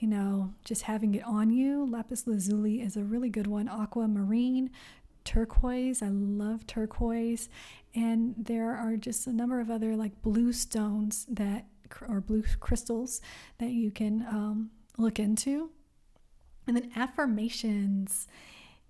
you 0.00 0.06
know, 0.06 0.54
just 0.64 0.82
having 0.82 1.14
it 1.16 1.24
on 1.24 1.50
you. 1.50 1.84
Lapis 1.84 2.26
lazuli 2.26 2.80
is 2.80 2.96
a 2.96 3.02
really 3.02 3.28
good 3.28 3.48
one. 3.48 3.68
Aquamarine, 3.68 4.70
turquoise. 5.28 6.02
I 6.02 6.08
love 6.08 6.66
turquoise. 6.66 7.50
And 7.94 8.34
there 8.38 8.74
are 8.74 8.96
just 8.96 9.26
a 9.26 9.32
number 9.32 9.60
of 9.60 9.70
other 9.70 9.94
like 9.94 10.22
blue 10.22 10.52
stones 10.52 11.26
that, 11.28 11.66
or 12.08 12.20
blue 12.20 12.42
crystals 12.60 13.20
that 13.58 13.70
you 13.70 13.90
can 13.90 14.24
um, 14.28 14.70
look 14.96 15.18
into. 15.18 15.70
And 16.66 16.76
then 16.76 16.90
affirmations. 16.96 18.26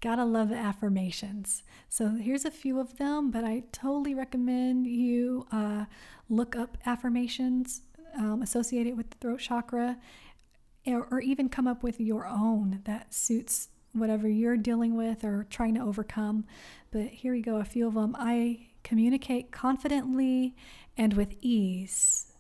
Gotta 0.01 0.25
love 0.25 0.53
affirmations. 0.53 1.65
So 1.89 2.11
here's 2.11 2.45
a 2.45 2.53
few 2.53 2.79
of 2.79 2.99
them, 2.99 3.33
but 3.33 3.43
I 3.43 3.65
totally 3.73 4.15
recommend 4.15 4.87
you 4.87 5.45
uh, 5.51 5.87
look 6.29 6.55
up 6.55 6.79
affirmations 6.87 7.83
um, 8.17 8.43
associated 8.43 8.97
with 8.97 9.11
the 9.11 9.17
throat 9.17 9.41
chakra 9.41 9.99
or 10.87 11.21
even 11.21 11.49
come 11.49 11.67
up 11.67 11.83
with 11.83 12.01
your 12.01 12.27
own 12.27 12.81
that 12.85 13.13
suits 13.13 13.69
whatever 13.99 14.29
you're 14.29 14.57
dealing 14.57 14.97
with 14.97 15.25
or 15.25 15.47
trying 15.51 15.75
to 15.75 15.81
overcome. 15.81 16.45
But 16.91 17.09
here 17.09 17.33
we 17.33 17.43
go, 17.43 17.57
a 17.57 17.65
few 17.65 17.87
of 17.87 17.95
them. 17.95 18.17
I 18.19 18.69
communicate 18.83 19.51
confidently 19.51 20.55
and 20.97 21.15
with 21.15 21.35
ease. 21.41 22.33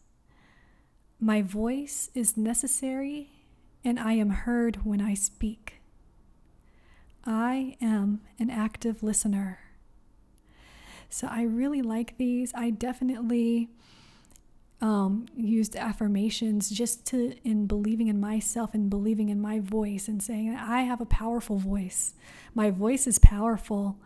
My 1.20 1.42
voice 1.42 2.10
is 2.14 2.36
necessary 2.36 3.30
and 3.84 3.98
I 3.98 4.12
am 4.14 4.30
heard 4.30 4.84
when 4.84 5.00
I 5.00 5.14
speak. 5.14 5.80
I 7.24 7.76
am 7.80 8.22
an 8.38 8.50
active 8.50 9.02
listener. 9.02 9.60
So 11.10 11.26
I 11.30 11.42
really 11.42 11.82
like 11.82 12.18
these. 12.18 12.52
I 12.54 12.70
definitely 12.70 13.70
um, 14.80 15.26
used 15.36 15.74
affirmations 15.74 16.70
just 16.70 17.04
to 17.06 17.34
in 17.42 17.66
believing 17.66 18.08
in 18.08 18.20
myself 18.20 18.74
and 18.74 18.88
believing 18.88 19.28
in 19.28 19.40
my 19.40 19.58
voice 19.58 20.06
and 20.06 20.22
saying 20.22 20.54
I 20.54 20.82
have 20.82 21.00
a 21.00 21.06
powerful 21.06 21.56
voice. 21.56 22.14
My 22.54 22.70
voice 22.70 23.06
is 23.06 23.18
powerful. 23.18 23.98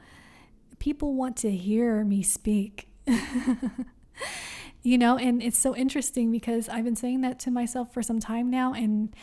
People 0.79 1.15
want 1.15 1.37
to 1.39 1.51
hear 1.51 2.05
me 2.05 2.23
speak. 2.23 2.89
you 4.83 4.97
know, 4.97 5.19
and 5.19 5.43
it's 5.43 5.59
so 5.59 5.77
interesting 5.77 6.33
because 6.33 6.69
I've 6.69 6.85
been 6.85 6.97
saying 6.97 7.21
that 7.21 7.39
to 7.41 7.51
myself 7.51 7.93
for 7.93 8.03
some 8.03 8.19
time 8.19 8.51
now, 8.51 8.73
and 8.73 9.15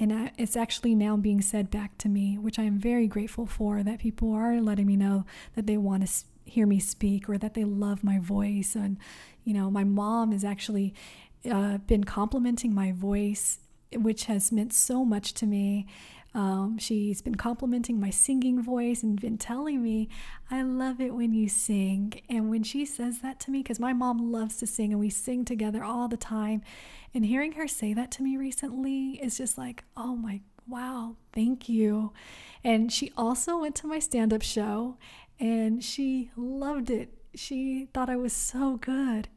and 0.00 0.30
it's 0.38 0.56
actually 0.56 0.94
now 0.94 1.16
being 1.16 1.40
said 1.40 1.70
back 1.70 1.98
to 1.98 2.08
me, 2.08 2.38
which 2.38 2.58
I 2.58 2.62
am 2.62 2.78
very 2.78 3.08
grateful 3.08 3.46
for. 3.46 3.82
That 3.82 3.98
people 3.98 4.32
are 4.32 4.60
letting 4.60 4.86
me 4.86 4.96
know 4.96 5.26
that 5.54 5.66
they 5.66 5.76
want 5.76 6.06
to 6.06 6.12
hear 6.44 6.66
me 6.66 6.78
speak 6.78 7.28
or 7.28 7.36
that 7.38 7.54
they 7.54 7.64
love 7.64 8.02
my 8.02 8.18
voice 8.18 8.74
and 8.74 8.96
you 9.48 9.54
know, 9.54 9.70
my 9.70 9.82
mom 9.82 10.32
has 10.32 10.44
actually 10.44 10.92
uh, 11.50 11.78
been 11.78 12.04
complimenting 12.04 12.74
my 12.74 12.92
voice, 12.92 13.60
which 13.94 14.26
has 14.26 14.52
meant 14.52 14.74
so 14.74 15.06
much 15.06 15.32
to 15.32 15.46
me. 15.46 15.86
Um, 16.34 16.76
she's 16.76 17.22
been 17.22 17.36
complimenting 17.36 17.98
my 17.98 18.10
singing 18.10 18.62
voice 18.62 19.02
and 19.02 19.18
been 19.18 19.38
telling 19.38 19.82
me, 19.82 20.10
I 20.50 20.60
love 20.60 21.00
it 21.00 21.14
when 21.14 21.32
you 21.32 21.48
sing. 21.48 22.20
And 22.28 22.50
when 22.50 22.62
she 22.62 22.84
says 22.84 23.20
that 23.20 23.40
to 23.40 23.50
me, 23.50 23.62
because 23.62 23.80
my 23.80 23.94
mom 23.94 24.30
loves 24.30 24.58
to 24.58 24.66
sing 24.66 24.92
and 24.92 25.00
we 25.00 25.08
sing 25.08 25.46
together 25.46 25.82
all 25.82 26.08
the 26.08 26.18
time, 26.18 26.60
and 27.14 27.24
hearing 27.24 27.52
her 27.52 27.66
say 27.66 27.94
that 27.94 28.10
to 28.12 28.22
me 28.22 28.36
recently 28.36 29.12
is 29.22 29.38
just 29.38 29.56
like, 29.56 29.82
oh 29.96 30.14
my, 30.14 30.42
wow, 30.66 31.16
thank 31.32 31.70
you. 31.70 32.12
And 32.62 32.92
she 32.92 33.12
also 33.16 33.56
went 33.56 33.76
to 33.76 33.86
my 33.86 33.98
stand 33.98 34.34
up 34.34 34.42
show 34.42 34.98
and 35.40 35.82
she 35.82 36.30
loved 36.36 36.90
it. 36.90 37.14
She 37.34 37.88
thought 37.94 38.10
I 38.10 38.16
was 38.16 38.34
so 38.34 38.76
good. 38.76 39.28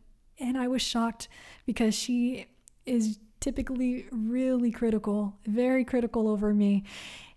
And 0.41 0.57
I 0.57 0.67
was 0.67 0.81
shocked 0.81 1.27
because 1.65 1.93
she 1.93 2.47
is 2.85 3.19
typically 3.39 4.07
really 4.11 4.71
critical, 4.71 5.37
very 5.45 5.85
critical 5.85 6.27
over 6.27 6.53
me. 6.53 6.83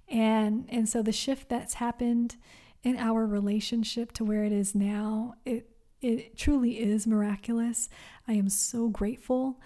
And 0.09 0.66
and 0.68 0.88
so 0.88 1.02
the 1.02 1.12
shift 1.12 1.48
that's 1.48 1.74
happened 1.74 2.36
in 2.82 2.96
our 2.98 3.26
relationship 3.26 4.12
to 4.12 4.24
where 4.24 4.44
it 4.44 4.52
is 4.52 4.74
now, 4.74 5.34
it 5.44 5.70
it 6.00 6.36
truly 6.36 6.80
is 6.80 7.07
miraculous. 7.07 7.88
I 8.28 8.34
am 8.34 8.48
so 8.48 8.88
grateful. 8.88 9.61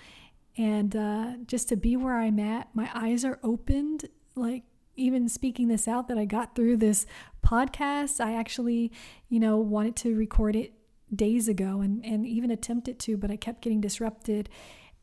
And 0.57 0.95
uh, 0.95 1.33
just 1.47 1.69
to 1.69 1.77
be 1.77 1.97
where 1.97 2.19
I'm 2.19 2.39
at, 2.39 2.69
my 2.75 2.91
eyes 2.95 3.25
are 3.25 3.39
opened. 3.43 4.09
Like 4.35 4.65
even 4.95 5.29
speaking 5.29 5.69
this 5.69 5.89
out, 5.89 6.09
that 6.09 6.19
I 6.19 6.25
got 6.25 6.55
through 6.55 6.77
this 6.77 7.07
podcast. 7.45 8.25
I 8.25 8.35
actually, 8.35 8.93
you 9.29 9.41
know, 9.41 9.57
wanted 9.59 9.97
to 9.97 10.15
record 10.15 10.55
it 10.57 10.75
days 11.15 11.49
ago 11.49 11.81
and, 11.81 12.05
and 12.05 12.27
even 12.27 12.51
attempted 12.51 12.99
to, 13.01 13.17
but 13.17 13.31
I 13.31 13.37
kept 13.37 13.63
getting 13.63 13.81
disrupted. 13.81 14.49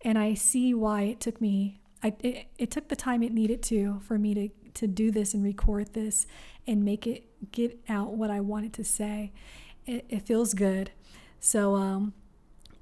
And 0.01 0.17
I 0.17 0.33
see 0.33 0.73
why 0.73 1.03
it 1.03 1.19
took 1.19 1.41
me, 1.41 1.79
I, 2.03 2.13
it, 2.19 2.47
it 2.57 2.71
took 2.71 2.89
the 2.89 2.95
time 2.95 3.23
it 3.23 3.33
needed 3.33 3.63
to 3.63 3.99
for 4.01 4.17
me 4.17 4.33
to, 4.33 4.49
to 4.75 4.87
do 4.87 5.11
this 5.11 5.33
and 5.33 5.43
record 5.43 5.93
this 5.93 6.27
and 6.67 6.83
make 6.83 7.07
it 7.07 7.51
get 7.51 7.79
out 7.89 8.13
what 8.13 8.29
I 8.29 8.39
wanted 8.39 8.73
to 8.73 8.83
say. 8.83 9.31
It, 9.85 10.05
it 10.09 10.23
feels 10.23 10.53
good. 10.53 10.91
So, 11.39 11.75
um, 11.75 12.13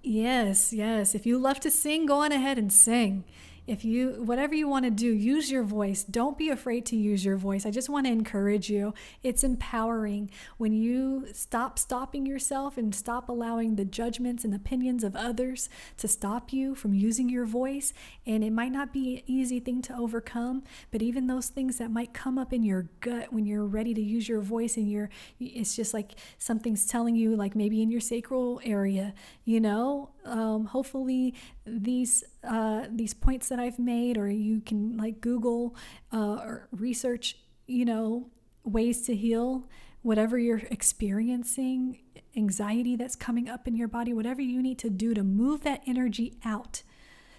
yes, 0.02 0.74
yes. 0.74 1.16
If 1.16 1.26
you 1.26 1.38
love 1.38 1.60
to 1.62 1.72
sing, 1.72 2.06
go 2.06 2.24
on 2.24 2.32
ahead 2.32 2.58
and 2.58 2.72
sing 2.72 3.24
if 3.66 3.86
you 3.86 4.24
whatever 4.24 4.54
you 4.54 4.68
want 4.68 4.86
to 4.86 4.92
do 4.92 5.08
use 5.08 5.52
your 5.52 5.64
voice. 5.64 6.04
Don't 6.04 6.38
be 6.38 6.50
afraid 6.50 6.86
to 6.88 6.96
use 6.96 7.24
your 7.24 7.38
voice. 7.38 7.66
I 7.66 7.72
just 7.72 7.90
want 7.90 8.06
to 8.06 8.12
encourage 8.12 8.70
you. 8.70 8.94
It's 9.24 9.44
empowering. 9.44 10.30
When 10.58 10.74
you 10.74 11.28
stop 11.34 11.80
stopping 11.80 12.26
yourself 12.26 12.78
and 12.78 12.94
stop 12.94 13.30
allowing 13.30 13.76
the 13.76 13.86
judgments 13.86 14.44
and 14.44 14.54
opinions 14.54 15.04
of 15.04 15.16
others 15.16 15.70
to 15.98 16.08
stop 16.08 16.52
you 16.52 16.76
from 16.76 16.94
using 16.94 17.30
your 17.30 17.46
voice 17.46 17.94
and 18.26 18.44
it 18.44 18.52
might 18.52 18.72
not 18.72 18.92
be 18.92 19.18
an 19.18 19.24
easy 19.28 19.60
thing 19.60 19.82
to 19.84 19.96
overcome 19.96 20.64
but 20.92 21.02
even 21.02 21.28
those 21.28 21.48
things 21.48 21.78
that 21.78 21.92
might 21.92 22.14
come 22.14 22.38
up 22.38 22.54
in 22.54 22.64
your 22.64 22.88
gut 23.00 23.32
when 23.32 23.46
you're 23.46 23.66
ready 23.66 23.94
to 23.94 24.02
use 24.02 24.28
your 24.28 24.42
voice 24.42 24.78
and 24.78 24.90
you're 24.90 25.10
it's 25.40 25.76
just 25.76 25.94
like 25.94 26.14
something's 26.38 26.86
telling 26.86 27.16
you 27.16 27.36
like 27.36 27.56
maybe 27.56 27.82
in 27.82 27.90
your 27.90 28.02
sacral 28.02 28.60
area 28.64 29.14
you 29.46 29.60
know? 29.60 30.10
Um, 30.26 30.66
hopefully 30.66 31.34
these 31.66 32.24
uh, 32.48 32.88
these 32.92 33.14
points 33.14 33.50
that 33.50 33.60
I've 33.60 33.80
made, 33.80 34.18
or 34.18 34.30
you 34.30 34.62
can 34.62 34.98
like 34.98 35.22
Google 35.22 35.76
uh, 36.12 36.36
or 36.36 36.68
research, 36.72 37.38
you 37.68 37.86
know, 37.86 38.30
ways 38.64 39.06
to 39.08 39.16
heal 39.16 39.68
whatever 40.02 40.38
you're 40.38 40.62
experiencing, 40.70 42.00
anxiety 42.36 42.96
that's 42.96 43.16
coming 43.16 43.50
up 43.50 43.68
in 43.68 43.76
your 43.76 43.88
body, 43.88 44.14
whatever 44.14 44.42
you 44.42 44.62
need 44.62 44.78
to 44.80 44.90
do 44.90 45.14
to 45.14 45.24
move 45.24 45.64
that 45.64 45.82
energy 45.88 46.38
out 46.44 46.84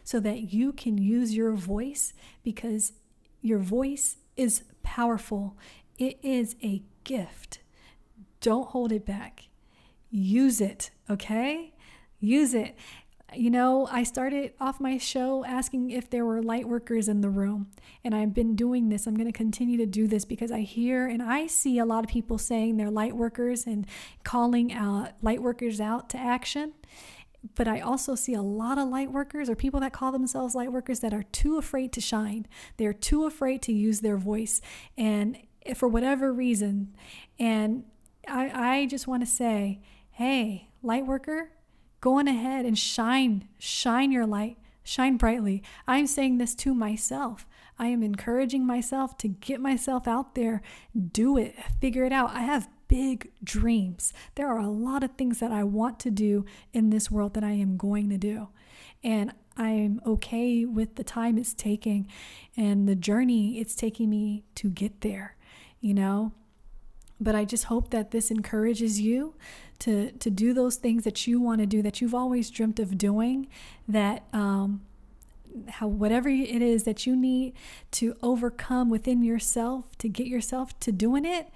so 0.03 0.19
that 0.21 0.53
you 0.53 0.73
can 0.73 0.99
use 0.99 1.35
your 1.35 1.53
voice 1.53 2.13
because 2.43 2.93
your 3.41 3.59
voice 3.59 4.17
is 4.37 4.65
powerful. 4.83 5.57
It 5.99 6.19
is 6.23 6.57
a 6.63 6.83
gift. 7.05 7.59
Don't 8.41 8.69
hold 8.69 8.93
it 8.93 9.05
back. 9.07 9.49
Use 10.11 10.61
it, 10.61 10.91
okay? 11.11 11.75
Use 12.21 12.55
it. 12.55 12.77
You 13.37 13.51
know, 13.51 13.89
I 13.91 14.03
started 14.03 14.53
off 14.61 14.80
my 14.80 14.99
show 14.99 15.45
asking 15.45 15.91
if 15.91 16.09
there 16.11 16.24
were 16.24 16.43
light 16.43 16.68
workers 16.68 17.09
in 17.09 17.20
the 17.20 17.30
room, 17.30 17.68
and 18.05 18.14
I've 18.14 18.35
been 18.35 18.55
doing 18.55 18.89
this. 18.89 19.07
I'm 19.07 19.14
going 19.14 19.30
to 19.30 19.37
continue 19.37 19.76
to 19.78 19.87
do 19.87 20.07
this 20.07 20.24
because 20.24 20.53
I 20.53 20.61
hear 20.61 21.07
and 21.07 21.22
I 21.22 21.47
see 21.47 21.78
a 21.78 21.85
lot 21.85 22.05
of 22.05 22.11
people 22.11 22.39
saying 22.39 22.76
they're 22.76 22.91
light 22.91 23.16
workers 23.16 23.66
and 23.66 23.87
calling 24.22 24.72
out 24.72 25.12
light 25.22 25.43
workers 25.43 25.80
out 25.80 26.09
to 26.11 26.18
action. 26.18 26.72
But 27.55 27.68
I 27.68 27.80
also 27.80 28.14
see 28.14 28.35
a 28.35 28.43
lot 28.43 28.78
of 28.78 28.89
light 28.89 29.12
workers 29.12 29.51
or 29.51 29.55
people 29.55 29.80
that 29.80 29.93
call 29.93 30.12
themselves 30.12 30.55
light 30.55 30.72
workers 30.72 31.01
that 31.01 31.12
are 31.12 31.24
too 31.24 31.59
afraid 31.59 31.93
to 31.93 32.01
shine. 32.01 32.47
They're 32.76 32.95
too 32.95 33.26
afraid 33.26 33.62
to 33.62 33.72
use 33.72 34.01
their 34.01 34.16
voice, 34.16 34.61
and 34.97 35.39
eh, 35.66 35.74
for 35.74 35.89
whatever 35.89 36.32
reason. 36.32 36.95
And 37.39 37.85
I, 38.28 38.78
I 38.80 38.87
just 38.87 39.07
want 39.07 39.22
to 39.22 39.30
say, 39.30 39.80
hey, 40.11 40.68
light 40.82 41.07
worker, 41.07 41.51
Go 42.05 42.19
on 42.19 42.29
ahead 42.29 42.67
and 42.67 42.79
shine, 42.79 43.49
shine 43.59 44.13
your 44.13 44.27
light, 44.27 44.59
shine 44.83 45.17
brightly. 45.17 45.63
I'm 45.89 46.07
saying 46.07 46.37
this 46.37 46.55
to 46.57 46.75
myself. 46.75 47.47
I 47.79 47.87
am 47.87 48.03
encouraging 48.03 48.67
myself 48.67 49.17
to 49.17 49.29
get 49.29 49.59
myself 49.59 50.07
out 50.07 50.35
there, 50.35 50.61
do 51.13 51.39
it, 51.39 51.55
figure 51.81 52.05
it 52.05 52.13
out. 52.13 52.33
I 52.33 52.41
have 52.41 52.69
big 52.89 53.33
dreams. 53.43 54.13
There 54.35 54.49
are 54.49 54.59
a 54.59 54.69
lot 54.69 55.03
of 55.03 55.13
things 55.13 55.41
that 55.41 55.51
I 55.51 55.65
want 55.65 55.99
to 56.01 56.11
do 56.11 56.45
in 56.75 56.91
this 56.91 57.11
world 57.11 57.33
that 57.33 57.43
I 57.43 57.53
am 57.53 57.79
going 57.79 58.11
to 58.11 58.19
do. 58.19 58.49
And 59.03 59.33
I'm 59.57 60.03
okay 60.05 60.67
with 60.67 60.97
the 60.97 61.05
time 61.05 61.39
it's 61.39 61.55
taking 61.55 62.07
and 62.55 62.87
the 62.87 62.95
journey 62.95 63.59
it's 63.61 63.75
taking 63.75 64.11
me 64.11 64.45
to 64.57 64.69
get 64.69 65.01
there, 65.01 65.37
you 65.81 65.95
know? 65.95 66.33
But 67.21 67.35
I 67.35 67.45
just 67.45 67.65
hope 67.65 67.91
that 67.91 68.11
this 68.11 68.31
encourages 68.31 69.01
you 69.01 69.35
to 69.81 70.12
to 70.12 70.31
do 70.31 70.53
those 70.53 70.77
things 70.77 71.05
that 71.05 71.27
you 71.27 71.41
want 71.41 71.61
to 71.61 71.67
do 71.67 71.83
that 71.83 72.01
you've 72.01 72.15
always 72.15 72.51
dreamt 72.51 72.79
of 72.79 72.99
doing 72.99 73.49
that 73.89 74.25
um, 74.33 74.83
how 75.69 75.87
whatever 75.87 76.29
it 76.29 76.62
is 76.62 76.85
that 76.85 77.07
you 77.07 77.15
need 77.17 77.55
to 77.93 78.17
overcome 78.23 78.91
within 78.91 79.23
yourself 79.23 79.97
to 79.99 80.09
get 80.09 80.27
yourself 80.27 80.79
to 80.81 80.91
doing 80.91 81.25
it 81.25 81.49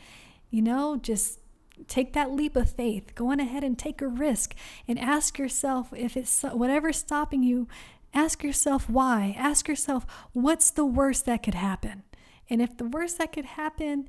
you 0.51 0.63
know 0.63 0.97
just 0.97 1.41
take 1.87 2.13
that 2.13 2.33
leap 2.33 2.57
of 2.57 2.71
faith. 2.71 3.15
Go 3.15 3.31
on 3.31 3.41
ahead 3.41 3.63
and 3.63 3.79
take 3.79 4.03
a 4.03 4.09
risk 4.09 4.55
and 4.89 4.99
ask 4.99 5.39
yourself 5.39 5.93
if 5.97 6.17
it's 6.17 6.43
whatever's 6.43 6.97
stopping 6.97 7.43
you 7.43 7.69
ask 8.13 8.43
yourself 8.43 8.89
why. 8.89 9.35
Ask 9.39 9.69
yourself 9.69 10.07
what's 10.33 10.71
the 10.71 10.87
worst 10.87 11.27
that 11.27 11.43
could 11.43 11.55
happen? 11.55 12.03
And 12.51 12.63
if 12.63 12.77
the 12.77 12.87
worst 12.87 13.19
that 13.19 13.33
could 13.33 13.45
happen 13.45 14.09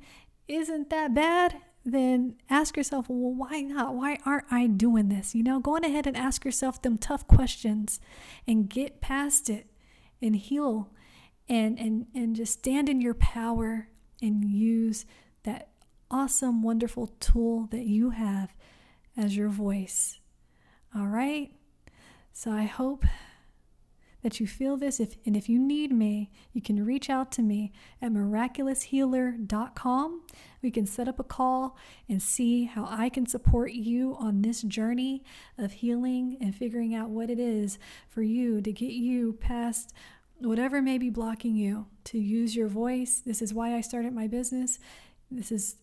isn't 0.50 0.90
that 0.90 1.14
bad 1.14 1.56
then 1.84 2.36
ask 2.48 2.76
yourself, 2.76 3.06
well, 3.08 3.34
why 3.34 3.62
not? 3.62 3.94
Why 3.94 4.18
aren't 4.26 4.52
I 4.52 4.66
doing 4.66 5.08
this? 5.08 5.34
You 5.34 5.42
know, 5.42 5.60
go 5.60 5.76
on 5.76 5.84
ahead 5.84 6.06
and 6.06 6.16
ask 6.16 6.44
yourself 6.44 6.82
them 6.82 6.98
tough 6.98 7.26
questions 7.26 8.00
and 8.46 8.68
get 8.68 9.00
past 9.00 9.48
it 9.48 9.66
and 10.20 10.36
heal 10.36 10.90
and 11.48 11.78
and 11.78 12.06
and 12.14 12.36
just 12.36 12.52
stand 12.58 12.88
in 12.88 13.00
your 13.00 13.14
power 13.14 13.88
and 14.20 14.44
use 14.44 15.06
that 15.44 15.70
awesome, 16.10 16.62
wonderful 16.62 17.06
tool 17.18 17.66
that 17.70 17.86
you 17.86 18.10
have 18.10 18.54
as 19.16 19.36
your 19.36 19.48
voice. 19.48 20.20
All 20.94 21.06
right? 21.06 21.50
So 22.32 22.50
I 22.50 22.64
hope 22.64 23.04
that 24.22 24.40
you 24.40 24.46
feel 24.46 24.76
this. 24.76 25.00
If, 25.00 25.16
and 25.24 25.34
if 25.36 25.48
you 25.48 25.58
need 25.58 25.90
me, 25.92 26.30
you 26.52 26.60
can 26.60 26.84
reach 26.84 27.08
out 27.10 27.32
to 27.32 27.42
me 27.42 27.72
at 28.00 28.12
miraculoushealer.com. 28.12 30.22
We 30.62 30.70
can 30.70 30.86
set 30.86 31.08
up 31.08 31.18
a 31.18 31.24
call 31.24 31.76
and 32.08 32.22
see 32.22 32.64
how 32.64 32.86
I 32.88 33.08
can 33.08 33.26
support 33.26 33.72
you 33.72 34.16
on 34.18 34.42
this 34.42 34.62
journey 34.62 35.24
of 35.58 35.72
healing 35.72 36.36
and 36.40 36.54
figuring 36.54 36.94
out 36.94 37.10
what 37.10 37.30
it 37.30 37.40
is 37.40 37.78
for 38.08 38.22
you 38.22 38.60
to 38.60 38.72
get 38.72 38.92
you 38.92 39.32
past 39.34 39.92
whatever 40.40 40.80
may 40.80 40.98
be 40.98 41.10
blocking 41.10 41.54
you 41.54 41.86
to 42.04 42.18
use 42.18 42.56
your 42.56 42.68
voice. 42.68 43.22
This 43.24 43.42
is 43.42 43.52
why 43.52 43.74
I 43.74 43.82
started 43.82 44.14
my 44.14 44.26
business. 44.26 44.78
This 45.30 45.52
is 45.52 45.76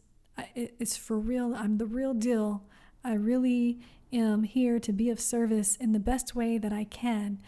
it's 0.55 0.97
for 0.97 1.19
real. 1.19 1.55
I'm 1.55 1.77
the 1.77 1.85
real 1.85 2.13
deal. 2.13 2.63
I 3.03 3.13
really 3.13 3.79
am 4.13 4.43
here 4.43 4.79
to 4.79 4.91
be 4.91 5.09
of 5.09 5.19
service 5.19 5.75
in 5.77 5.93
the 5.93 5.99
best 5.99 6.35
way 6.35 6.57
that 6.57 6.73
I 6.73 6.83
can 6.83 7.39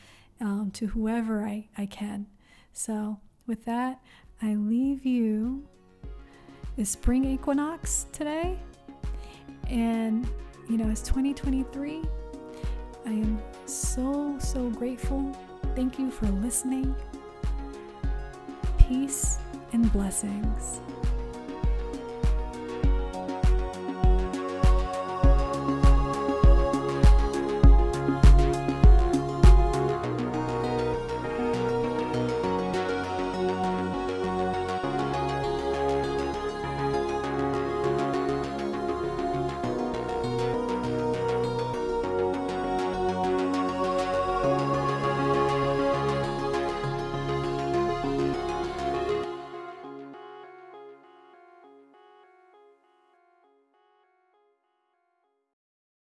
um, 0.42 0.72
to 0.74 0.88
whoever 0.88 1.44
I, 1.44 1.68
I 1.78 1.86
can. 1.86 2.28
So, 2.74 3.20
with 3.48 3.66
that, 3.66 4.00
I 4.42 4.56
leave 4.56 5.06
you 5.06 5.68
the 6.78 6.86
spring 6.86 7.26
equinox 7.26 8.06
today. 8.12 8.58
And, 9.68 10.28
you 10.70 10.78
know, 10.78 10.90
it's 10.90 11.02
2023. 11.02 12.04
I 13.06 13.10
am 13.10 13.42
so, 13.66 14.36
so 14.40 14.70
grateful. 14.70 15.36
Thank 15.76 16.00
you 16.00 16.12
for 16.12 16.28
listening. 16.28 16.96
Peace 18.78 19.40
and 19.74 19.92
blessings. 19.92 20.80